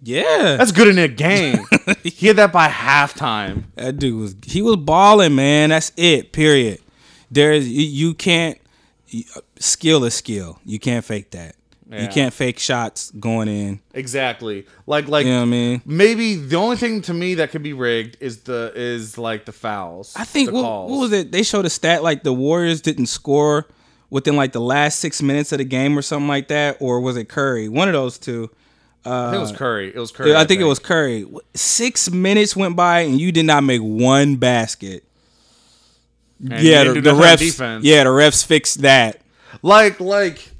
[0.02, 1.64] Yeah, That's good in a game.
[2.04, 3.64] he had that by halftime.
[3.74, 5.70] that dude was he was balling, man.
[5.70, 6.32] That's it.
[6.32, 6.80] Period.
[7.30, 8.58] There's you, you can't
[9.14, 10.58] uh, skill is skill.
[10.64, 11.56] You can't fake that.
[11.88, 12.02] Yeah.
[12.02, 13.80] You can't fake shots going in.
[13.94, 14.66] Exactly.
[14.86, 15.82] Like like You know what I mean?
[15.84, 19.52] maybe the only thing to me that could be rigged is the is like the
[19.52, 20.12] fouls.
[20.16, 20.90] I think the what, calls.
[20.90, 21.30] what was it?
[21.30, 23.68] They showed a stat like the Warriors didn't score
[24.10, 27.16] within like the last six minutes of the game or something like that, or was
[27.16, 27.68] it Curry?
[27.68, 28.50] One of those two.
[29.04, 29.92] I think it was Curry.
[29.94, 30.34] It was Curry.
[30.34, 31.24] I think it was Curry.
[31.54, 35.04] Six minutes went by and you did not make one basket.
[36.40, 37.38] And yeah, the, the do nothing on refs.
[37.38, 37.84] defense.
[37.84, 39.20] Yeah, the refs fixed that.
[39.62, 40.50] Like like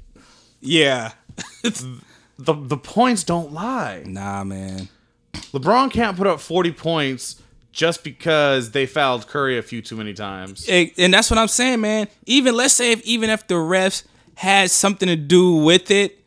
[0.61, 1.11] Yeah.
[1.63, 4.03] the the points don't lie.
[4.05, 4.89] nah, man.
[5.53, 10.13] LeBron can't put up 40 points just because they fouled Curry a few too many
[10.13, 10.67] times.
[10.67, 12.07] And that's what I'm saying, man.
[12.25, 14.03] Even let's say if even if the refs
[14.35, 16.19] had something to do with it,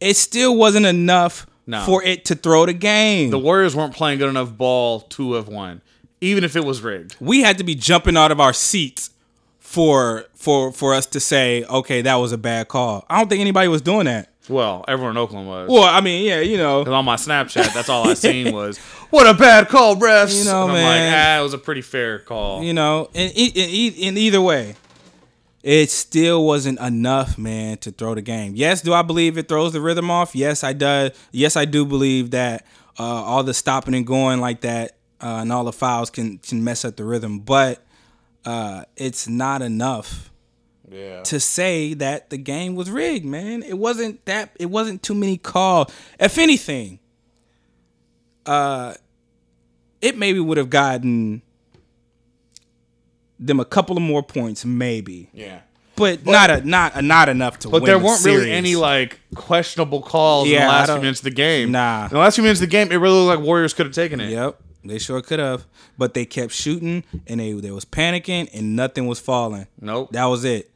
[0.00, 1.82] it still wasn't enough No.
[1.84, 3.30] for it to throw the game.
[3.30, 5.82] The Warriors weren't playing good enough ball to have won,
[6.20, 7.16] even if it was rigged.
[7.20, 9.10] we had to be jumping out of our seats
[9.58, 13.04] for for for us to say, okay, that was a bad call.
[13.10, 14.28] I don't think anybody was doing that.
[14.48, 15.68] Well, everyone in Oakland was.
[15.70, 18.78] Well, I mean, yeah, you know, 'Cause on my Snapchat, that's all I seen was,
[19.10, 21.12] "What a bad call, refs." You know, and I'm man.
[21.12, 22.62] like, ah, it was a pretty fair call.
[22.62, 24.76] you know, in, in, in, in either way,
[25.62, 28.52] it still wasn't enough, man, to throw the game.
[28.56, 30.34] Yes, do I believe it throws the rhythm off?
[30.34, 31.10] Yes, I do.
[31.32, 32.64] Yes, I do believe that
[32.98, 36.62] uh, all the stopping and going like that uh, and all the fouls can can
[36.64, 37.82] mess up the rhythm, but
[38.44, 40.30] uh, it's not enough
[40.90, 41.22] Yeah.
[41.22, 43.62] to say that the game was rigged, man.
[43.62, 45.92] It wasn't that it wasn't too many calls.
[46.18, 46.98] If anything,
[48.46, 48.94] uh
[50.00, 51.42] it maybe would have gotten
[53.38, 55.30] them a couple of more points, maybe.
[55.32, 55.60] Yeah.
[55.96, 57.80] But, not a not a, not enough to win.
[57.80, 61.30] But there weren't really any like questionable calls in the last few minutes of the
[61.32, 61.72] game.
[61.72, 62.04] Nah.
[62.04, 63.94] In the last few minutes of the game, it really looked like Warriors could have
[63.94, 64.30] taken it.
[64.30, 64.60] Yep.
[64.84, 65.64] They sure could have.
[65.98, 69.66] But they kept shooting and they they was panicking and nothing was falling.
[69.80, 70.12] Nope.
[70.12, 70.70] That was it.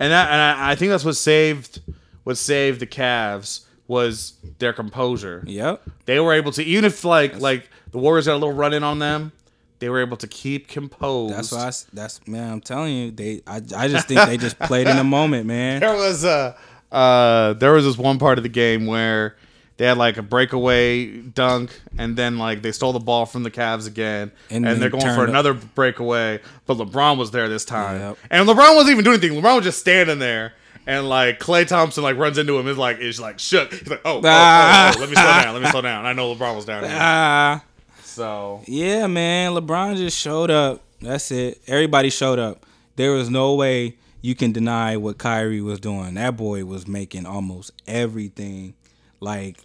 [0.00, 1.80] And that, and I, I think that's what saved
[2.24, 5.42] what saved the Cavs was their composure.
[5.46, 5.82] Yep.
[6.04, 8.84] They were able to even if like like the Warriors got a little run in
[8.84, 9.32] on them,
[9.78, 11.34] they were able to keep composed.
[11.34, 14.58] That's why I that's man, I'm telling you, they I, I just think they just
[14.58, 15.80] played in the moment, man.
[15.80, 16.56] there was a
[16.92, 19.36] uh there was this one part of the game where
[19.78, 23.50] they had like a breakaway dunk and then like they stole the ball from the
[23.50, 27.48] Cavs again and, And they're going for turned up- another breakaway but LeBron was there
[27.48, 28.18] this time Yep.
[28.30, 30.52] and LeBron wasn't even doing anything LeBron was just standing there
[30.86, 34.02] and like Klay Thompson like runs into him is like is like shook he's like
[34.04, 34.92] oh, oh, oh, Ah.
[34.94, 36.96] oh, let me slow down let me slow down I know LeBron was down here
[37.00, 37.62] Ah,
[38.02, 39.52] so yeah, man.
[39.52, 40.82] LeBron just showed up.
[41.00, 41.60] That's it.
[41.68, 42.66] Everybody showed up.
[42.96, 46.14] There was no way you can deny what Kyrie was doing.
[46.14, 48.74] That boy was making almost everything.
[49.20, 49.58] Like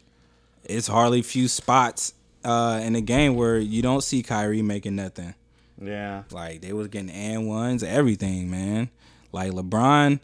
[0.66, 5.34] it's hardly few spots uh, in the game where you don't see Kyrie making nothing.
[5.82, 8.90] yeah Like they was getting and ones, everything, man.
[9.32, 10.20] Like LeBron,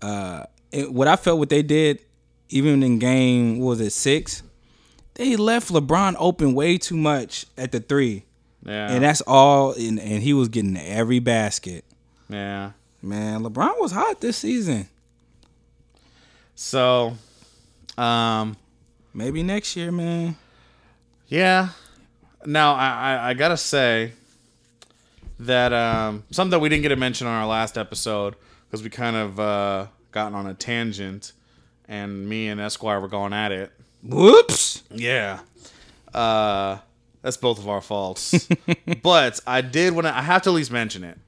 [0.00, 2.00] uh, it, what I felt what they did,
[2.48, 4.42] even in game was it six,
[5.14, 8.24] they left LeBron open way too much at the three,
[8.64, 9.72] yeah and that's all.
[9.72, 11.84] And, and he was getting every basket.
[12.28, 12.72] yeah
[13.02, 14.88] Man, LeBron was hot this season.
[16.54, 17.16] so
[17.96, 18.56] um
[19.18, 20.36] Maybe next year, man.
[21.26, 21.70] Yeah.
[22.46, 24.12] Now I, I, I gotta say
[25.40, 28.90] that um, something that we didn't get to mention on our last episode because we
[28.90, 31.32] kind of uh, gotten on a tangent,
[31.88, 33.72] and me and Esquire were going at it.
[34.04, 34.84] Whoops.
[34.88, 35.40] Yeah.
[36.14, 36.78] Uh,
[37.20, 38.48] that's both of our faults.
[39.02, 40.16] but I did want to.
[40.16, 41.18] I have to at least mention it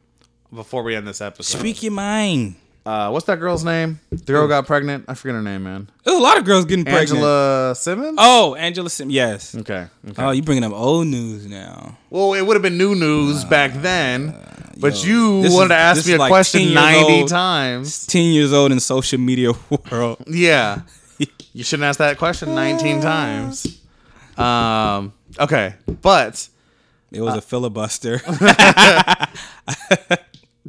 [0.55, 1.59] before we end this episode.
[1.59, 2.55] Speak your mind.
[2.87, 4.01] Uh, what's that girl's name?
[4.11, 5.05] The girl got pregnant.
[5.07, 5.91] I forget her name, man.
[6.05, 7.11] There's a lot of girls getting pregnant.
[7.11, 8.17] Angela Simmons.
[8.19, 9.15] Oh, Angela Simmons.
[9.15, 9.55] Yes.
[9.55, 9.87] Okay.
[10.09, 10.23] okay.
[10.23, 11.99] Oh, you bringing up old news now.
[12.09, 14.35] Well, it would have been new news back then,
[14.79, 17.29] but yo, you wanted is- to ask me a like question 90 old.
[17.29, 18.07] times.
[18.07, 19.53] 10 years old in social media
[19.91, 20.23] world.
[20.27, 20.83] Yeah.
[21.53, 23.81] You shouldn't ask that question 19 times.
[24.39, 26.49] Um, okay, but
[27.11, 28.21] It Uh, was a filibuster.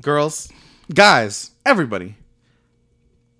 [0.02, 0.52] girls,
[0.94, 2.16] guys, everybody,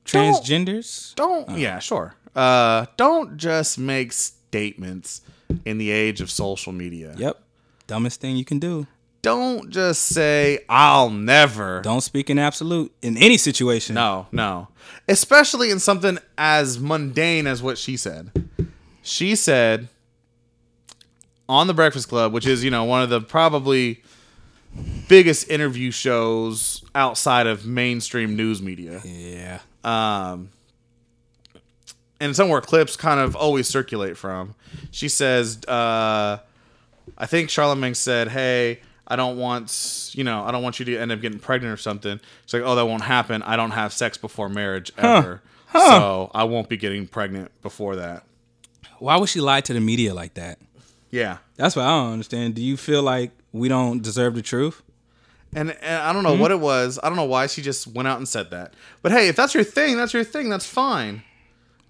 [0.06, 1.16] Transgenders?
[1.16, 2.16] don't yeah, sure.
[2.36, 5.22] Uh, don't just make statements
[5.66, 7.14] in the age of social media.
[7.18, 7.42] Yep.
[7.88, 8.88] Dumbest thing you can do.
[9.22, 11.82] Don't just say I'll never.
[11.82, 13.96] Don't speak in absolute in any situation.
[13.96, 14.70] No, no.
[15.08, 18.32] Especially in something as mundane as what she said.
[19.04, 19.90] She said
[21.48, 24.02] on the Breakfast Club, which is, you know, one of the probably
[25.08, 29.02] biggest interview shows outside of mainstream news media.
[29.04, 29.60] Yeah.
[29.84, 30.50] Um
[32.20, 34.56] and somewhere clips kind of always circulate from.
[34.92, 36.38] She says, uh
[37.18, 40.98] I think Charlemagne said, Hey, I don't want you know, I don't want you to
[40.98, 42.20] end up getting pregnant or something.
[42.46, 43.42] She's like, Oh, that won't happen.
[43.44, 45.42] I don't have sex before marriage ever.
[45.74, 48.24] So I won't be getting pregnant before that.
[49.00, 50.60] Why would she lie to the media like that?
[51.12, 51.38] Yeah.
[51.58, 52.56] That's what I don't understand.
[52.56, 54.82] Do you feel like we don't deserve the truth?
[55.54, 56.98] And, and I don't know what it was.
[57.04, 58.74] I don't know why she just went out and said that.
[59.02, 60.50] But hey, if that's your thing, that's your thing.
[60.50, 61.24] That's fine.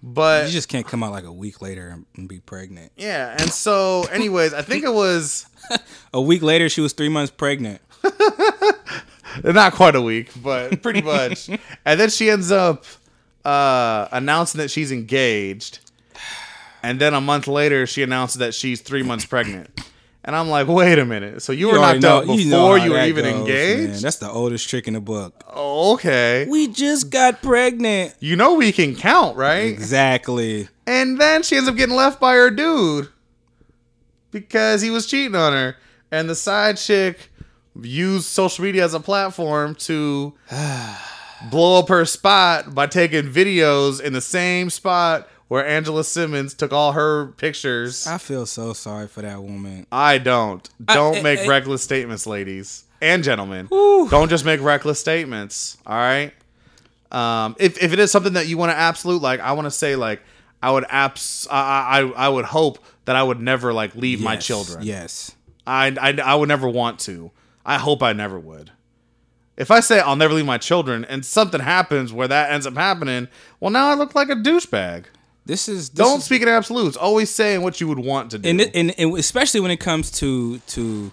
[0.03, 2.91] But You just can't come out like a week later and be pregnant.
[2.97, 5.45] yeah, and so anyways, I think it was
[6.13, 7.82] A week later, she was three months pregnant.
[9.43, 11.49] not quite a week, but pretty much.
[11.86, 12.86] and then she ends up
[13.45, 15.80] uh, announcing that she's engaged.
[16.84, 19.69] And then a month later, she announces that she's three months pregnant.
[20.23, 21.41] And I'm like, wait a minute.
[21.41, 23.91] So you, were knocked know- before know you, were even goes, engaged?
[23.93, 24.01] man.
[24.01, 25.43] That's the oldest trick in the book.
[25.55, 26.45] Okay.
[26.47, 28.13] We just got pregnant.
[28.19, 29.65] You know we can count, right?
[29.65, 30.67] Exactly.
[30.86, 33.09] And then she ends up getting left by her dude
[34.32, 35.75] because he was cheating on her.
[36.11, 37.32] And the side chick
[37.82, 40.34] used social media as a platform to
[41.49, 46.72] blow up her spot by taking videos in the same spot where Angela Simmons took
[46.72, 48.08] all her pictures.
[48.08, 49.86] I feel so sorry for that woman.
[49.91, 50.70] I don't.
[50.86, 53.68] Don't I- make I- reckless statements, ladies and gentlemen.
[53.70, 55.78] Don't just make reckless statements.
[55.86, 56.32] All right.
[57.12, 59.72] Um, if if it is something that you want to absolute, like I want to
[59.72, 60.22] say, like
[60.64, 64.38] I would abs, I, I I would hope that I would never like leave my
[64.38, 64.86] children.
[64.86, 65.36] Yes.
[65.68, 67.30] I, I I would never want to.
[67.66, 68.72] I hope I never would.
[69.58, 72.76] If I say I'll never leave my children and something happens where that ends up
[72.76, 73.28] happening,
[73.60, 75.08] well, now I look like a douchebag.
[75.45, 76.95] This is this Don't is- speak in absolutes.
[76.97, 78.49] Always saying what you would want to do.
[78.49, 81.11] and, and and especially when it comes to to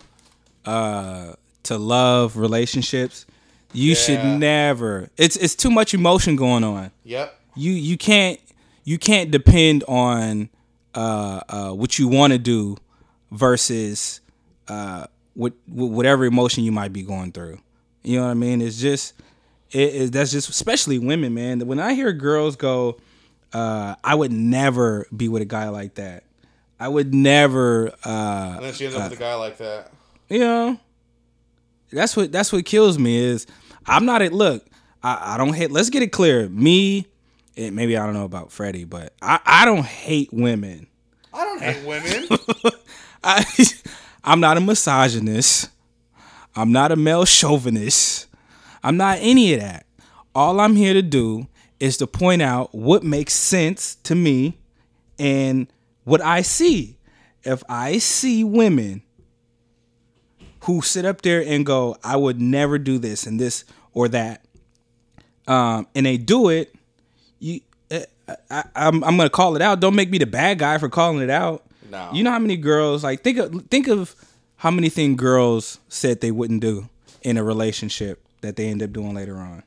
[0.64, 1.32] uh
[1.64, 3.26] to love relationships,
[3.72, 5.08] you should never.
[5.16, 6.90] It's it's too much emotion going on.
[7.04, 7.38] yep.
[7.56, 8.38] You you can't
[8.84, 10.48] you can't depend on
[10.94, 12.76] uh uh what you want to do
[13.30, 14.20] versus
[14.68, 17.58] uh what whatever emotion you might be going through.
[18.02, 18.60] You know what I mean?
[18.62, 19.14] It's just
[19.70, 21.60] it, it that's just especially women, man.
[21.66, 22.98] When I hear girls go,
[23.52, 26.24] uh, I would never be with a guy like that.
[26.80, 29.90] I would never uh And then she ends up with a guy like that.
[30.28, 30.78] you know
[31.90, 33.46] that's what that's what kills me is
[33.86, 34.64] i'm not a look
[35.02, 37.06] i, I don't hate let's get it clear me
[37.56, 40.86] and maybe i don't know about freddie but i, I don't hate women
[41.32, 42.28] I don't hate women.
[43.24, 43.44] I,
[44.22, 45.70] i'm not a misogynist
[46.54, 48.26] i'm not a male chauvinist
[48.84, 49.86] i'm not any of that
[50.34, 51.48] all i'm here to do
[51.80, 54.58] is to point out what makes sense to me
[55.18, 55.66] and
[56.04, 56.96] what i see
[57.44, 59.02] if i see women
[60.68, 63.64] who sit up there and go, I would never do this and this
[63.94, 64.44] or that,
[65.46, 66.74] um, and they do it,
[67.38, 67.60] you,
[67.90, 68.00] uh,
[68.50, 69.80] I, I'm, I'm gonna call it out.
[69.80, 71.64] Don't make me the bad guy for calling it out.
[71.90, 72.10] No.
[72.12, 74.14] You know how many girls like think of think of
[74.56, 76.90] how many things girls said they wouldn't do
[77.22, 79.62] in a relationship that they end up doing later on.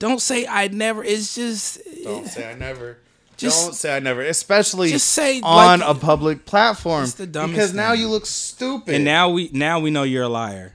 [0.00, 1.04] Don't say I'd never.
[1.04, 2.98] It's just Don't say I never.
[3.36, 7.04] Just- don't say I never, especially just say, on like- a public platform.
[7.04, 8.00] It's the dumbest because now thing.
[8.00, 8.94] you look stupid.
[8.96, 10.74] and now we now we know you're a liar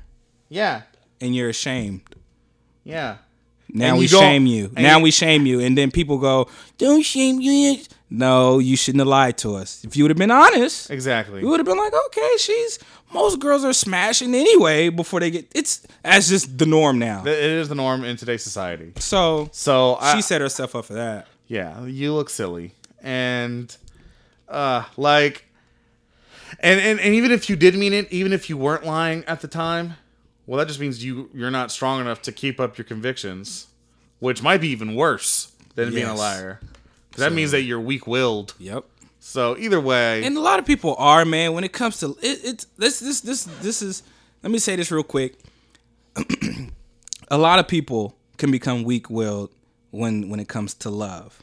[0.49, 0.81] yeah,
[1.21, 2.01] and you're ashamed.
[2.83, 3.17] yeah.
[3.67, 4.71] Now And we you shame you.
[4.77, 6.47] Now we shame you, and then people go,
[6.77, 9.83] "Don't shame you." No, you shouldn't have lied to us.
[9.83, 11.41] If you would have been honest, Exactly.
[11.41, 12.79] you would have been like, "Okay, she's."
[13.15, 15.47] Most girls are smashing anyway before they get.
[15.55, 17.21] It's that's just the norm now.
[17.25, 18.91] It is the norm in today's society.
[18.97, 21.27] So So I, she set herself up for that.
[21.47, 23.75] yeah, you look silly, and
[24.49, 25.45] uh, like,
[26.59, 29.41] and, and and even if you did mean it, even if you weren't lying at
[29.41, 29.95] the time,
[30.45, 33.67] well, that just means you you're not strong enough to keep up your convictions,
[34.19, 36.19] which might be even worse than being a Yes.
[36.19, 36.59] liar.
[37.11, 38.53] 'Cause That means that you're weak-willed.
[38.59, 38.83] Yep.
[39.27, 41.53] So either way, And a lot of people are, man.
[41.53, 44.03] When it comes to it, it's this, this, this, this is.
[44.43, 45.39] Let me say this real quick.
[47.31, 49.49] a lot of people can become weak-willed
[49.89, 51.41] when when it comes to love.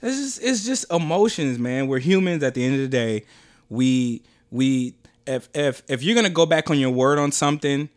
[0.00, 1.88] It's just it's just emotions, man.
[1.88, 2.42] We're humans.
[2.42, 3.26] At the end of the day,
[3.68, 4.94] we we
[5.26, 7.90] if if if you're gonna go back on your word on something,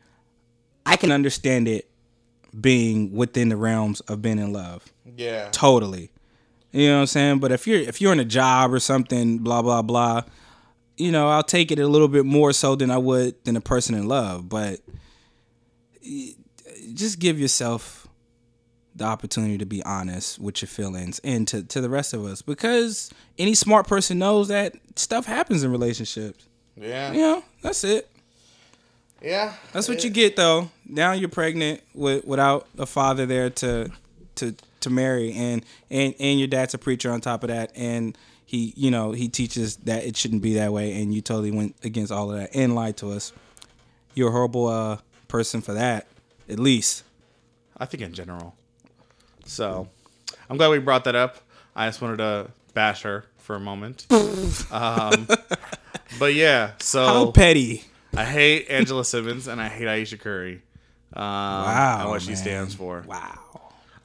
[0.86, 1.90] I can understand it
[2.60, 6.12] being within the realms of being in love yeah, totally
[6.72, 7.40] you know what i'm saying?
[7.40, 10.24] But if you're if you're in a job or something blah blah blah
[10.98, 13.62] you know i'll take it a little bit more so than i would than a
[13.62, 14.50] person in love.
[14.50, 14.80] But
[16.94, 18.08] just give yourself
[18.96, 22.42] the opportunity to be honest with your feelings and to, to the rest of us.
[22.42, 26.48] Because any smart person knows that stuff happens in relationships.
[26.76, 28.10] Yeah, you know that's it.
[29.22, 29.54] Yeah.
[29.74, 30.70] that's what you get though.
[30.86, 33.92] Now you're pregnant with without a father there to
[34.36, 38.18] to to marry and and and your dad's a preacher on top of that and
[38.46, 41.76] he you know he teaches that it shouldn't be that way and you totally went
[41.84, 43.34] against all of that and lied to us.
[44.14, 44.98] You're a horrible uh
[45.28, 46.08] person for that.
[46.50, 47.04] At least.
[47.78, 48.56] I think in general.
[49.46, 49.88] So,
[50.50, 51.38] I'm glad we brought that up.
[51.76, 54.06] I just wanted to bash her for a moment.
[54.72, 55.28] um,
[56.20, 57.84] but yeah, so How petty.
[58.16, 60.62] I hate Angela Simmons and I hate Ayesha Curry.
[61.14, 61.98] Um, Wow.
[62.02, 63.04] and what she stands for.
[63.08, 63.57] Wow.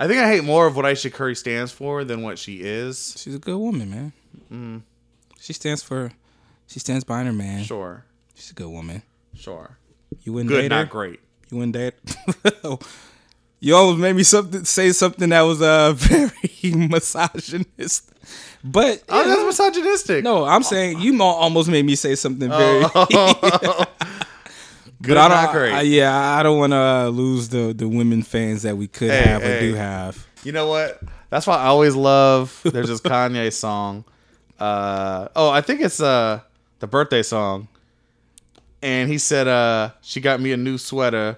[0.02, 3.14] I think I hate more of what Ayesha Curry stands for than what she is.
[3.16, 4.12] She's a good woman, man.
[4.52, 4.82] Mm.
[5.40, 6.10] She stands for
[6.66, 7.62] she stands behind her man.
[7.62, 9.02] Sure, She's a good woman.
[9.36, 9.78] sure.
[10.24, 10.78] You wouldn't Good, date her?
[10.80, 11.20] not great.
[11.50, 11.94] You wouldn't date.
[13.60, 18.10] you almost made me something say something that was uh very misogynist.
[18.64, 20.24] But Oh, that's misogynistic.
[20.24, 22.84] no, I'm saying you almost made me say something very.
[25.02, 25.52] Good, but I don't.
[25.52, 25.72] great.
[25.72, 29.10] I, yeah, I don't want to uh, lose the the women fans that we could
[29.10, 29.60] Hey, have or hey.
[29.60, 30.26] do have.
[30.44, 31.00] You know what?
[31.30, 32.60] That's why I always love.
[32.64, 34.04] There's this Kanye song.
[34.60, 36.40] Uh, oh, I think it's uh
[36.80, 37.68] the birthday song.
[38.84, 41.36] And he said, uh, she got me a new sweater.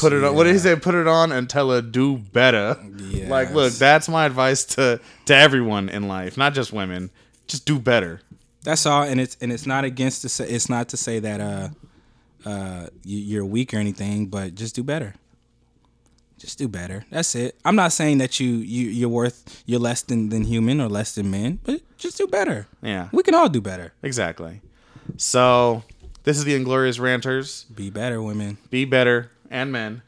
[0.00, 0.34] Put it on.
[0.34, 0.74] What did he say?
[0.74, 2.76] Put it on and tell her do better.
[3.28, 7.10] Like, look, that's my advice to to everyone in life, not just women.
[7.46, 8.20] Just do better.
[8.64, 11.40] That's all, and it's and it's not against to say it's not to say that
[11.40, 11.68] uh
[12.46, 15.14] uh you, you're weak or anything, but just do better.
[16.38, 17.04] Just do better.
[17.10, 17.56] That's it.
[17.64, 21.14] I'm not saying that you you you're worth you're less than than human or less
[21.14, 22.66] than men, but just do better.
[22.82, 23.92] Yeah, We can all do better.
[24.02, 24.60] exactly.
[25.16, 25.84] So
[26.24, 27.64] this is the Inglorious Ranters.
[27.74, 28.58] Be better, women.
[28.70, 30.02] Be better and men.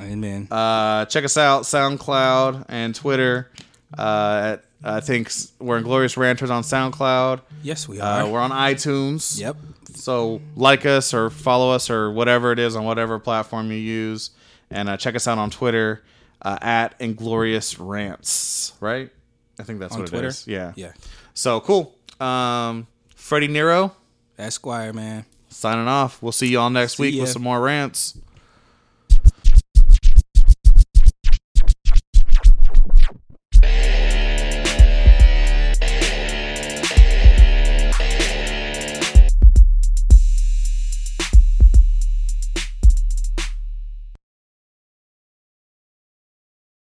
[0.00, 0.48] Amen.
[0.50, 3.50] Uh, check us out, SoundCloud and Twitter.
[3.96, 7.40] Uh, I think we're Inglorious Ranters on SoundCloud.
[7.62, 8.22] yes, we are.
[8.22, 9.38] Uh, we're on iTunes.
[9.38, 9.56] yep.
[9.94, 14.30] So like us or follow us or whatever it is on whatever platform you use,
[14.70, 16.02] and uh, check us out on Twitter
[16.42, 18.72] uh, at Inglorious Rants.
[18.80, 19.10] Right?
[19.58, 20.26] I think that's On what Twitter.
[20.26, 20.46] it is.
[20.46, 20.72] Yeah.
[20.76, 20.92] Yeah.
[21.34, 21.94] So cool.
[22.20, 23.94] Um, Freddie Nero
[24.38, 25.24] Esquire, man.
[25.48, 26.22] signing off.
[26.22, 28.18] We'll see you all next See week with some more rants.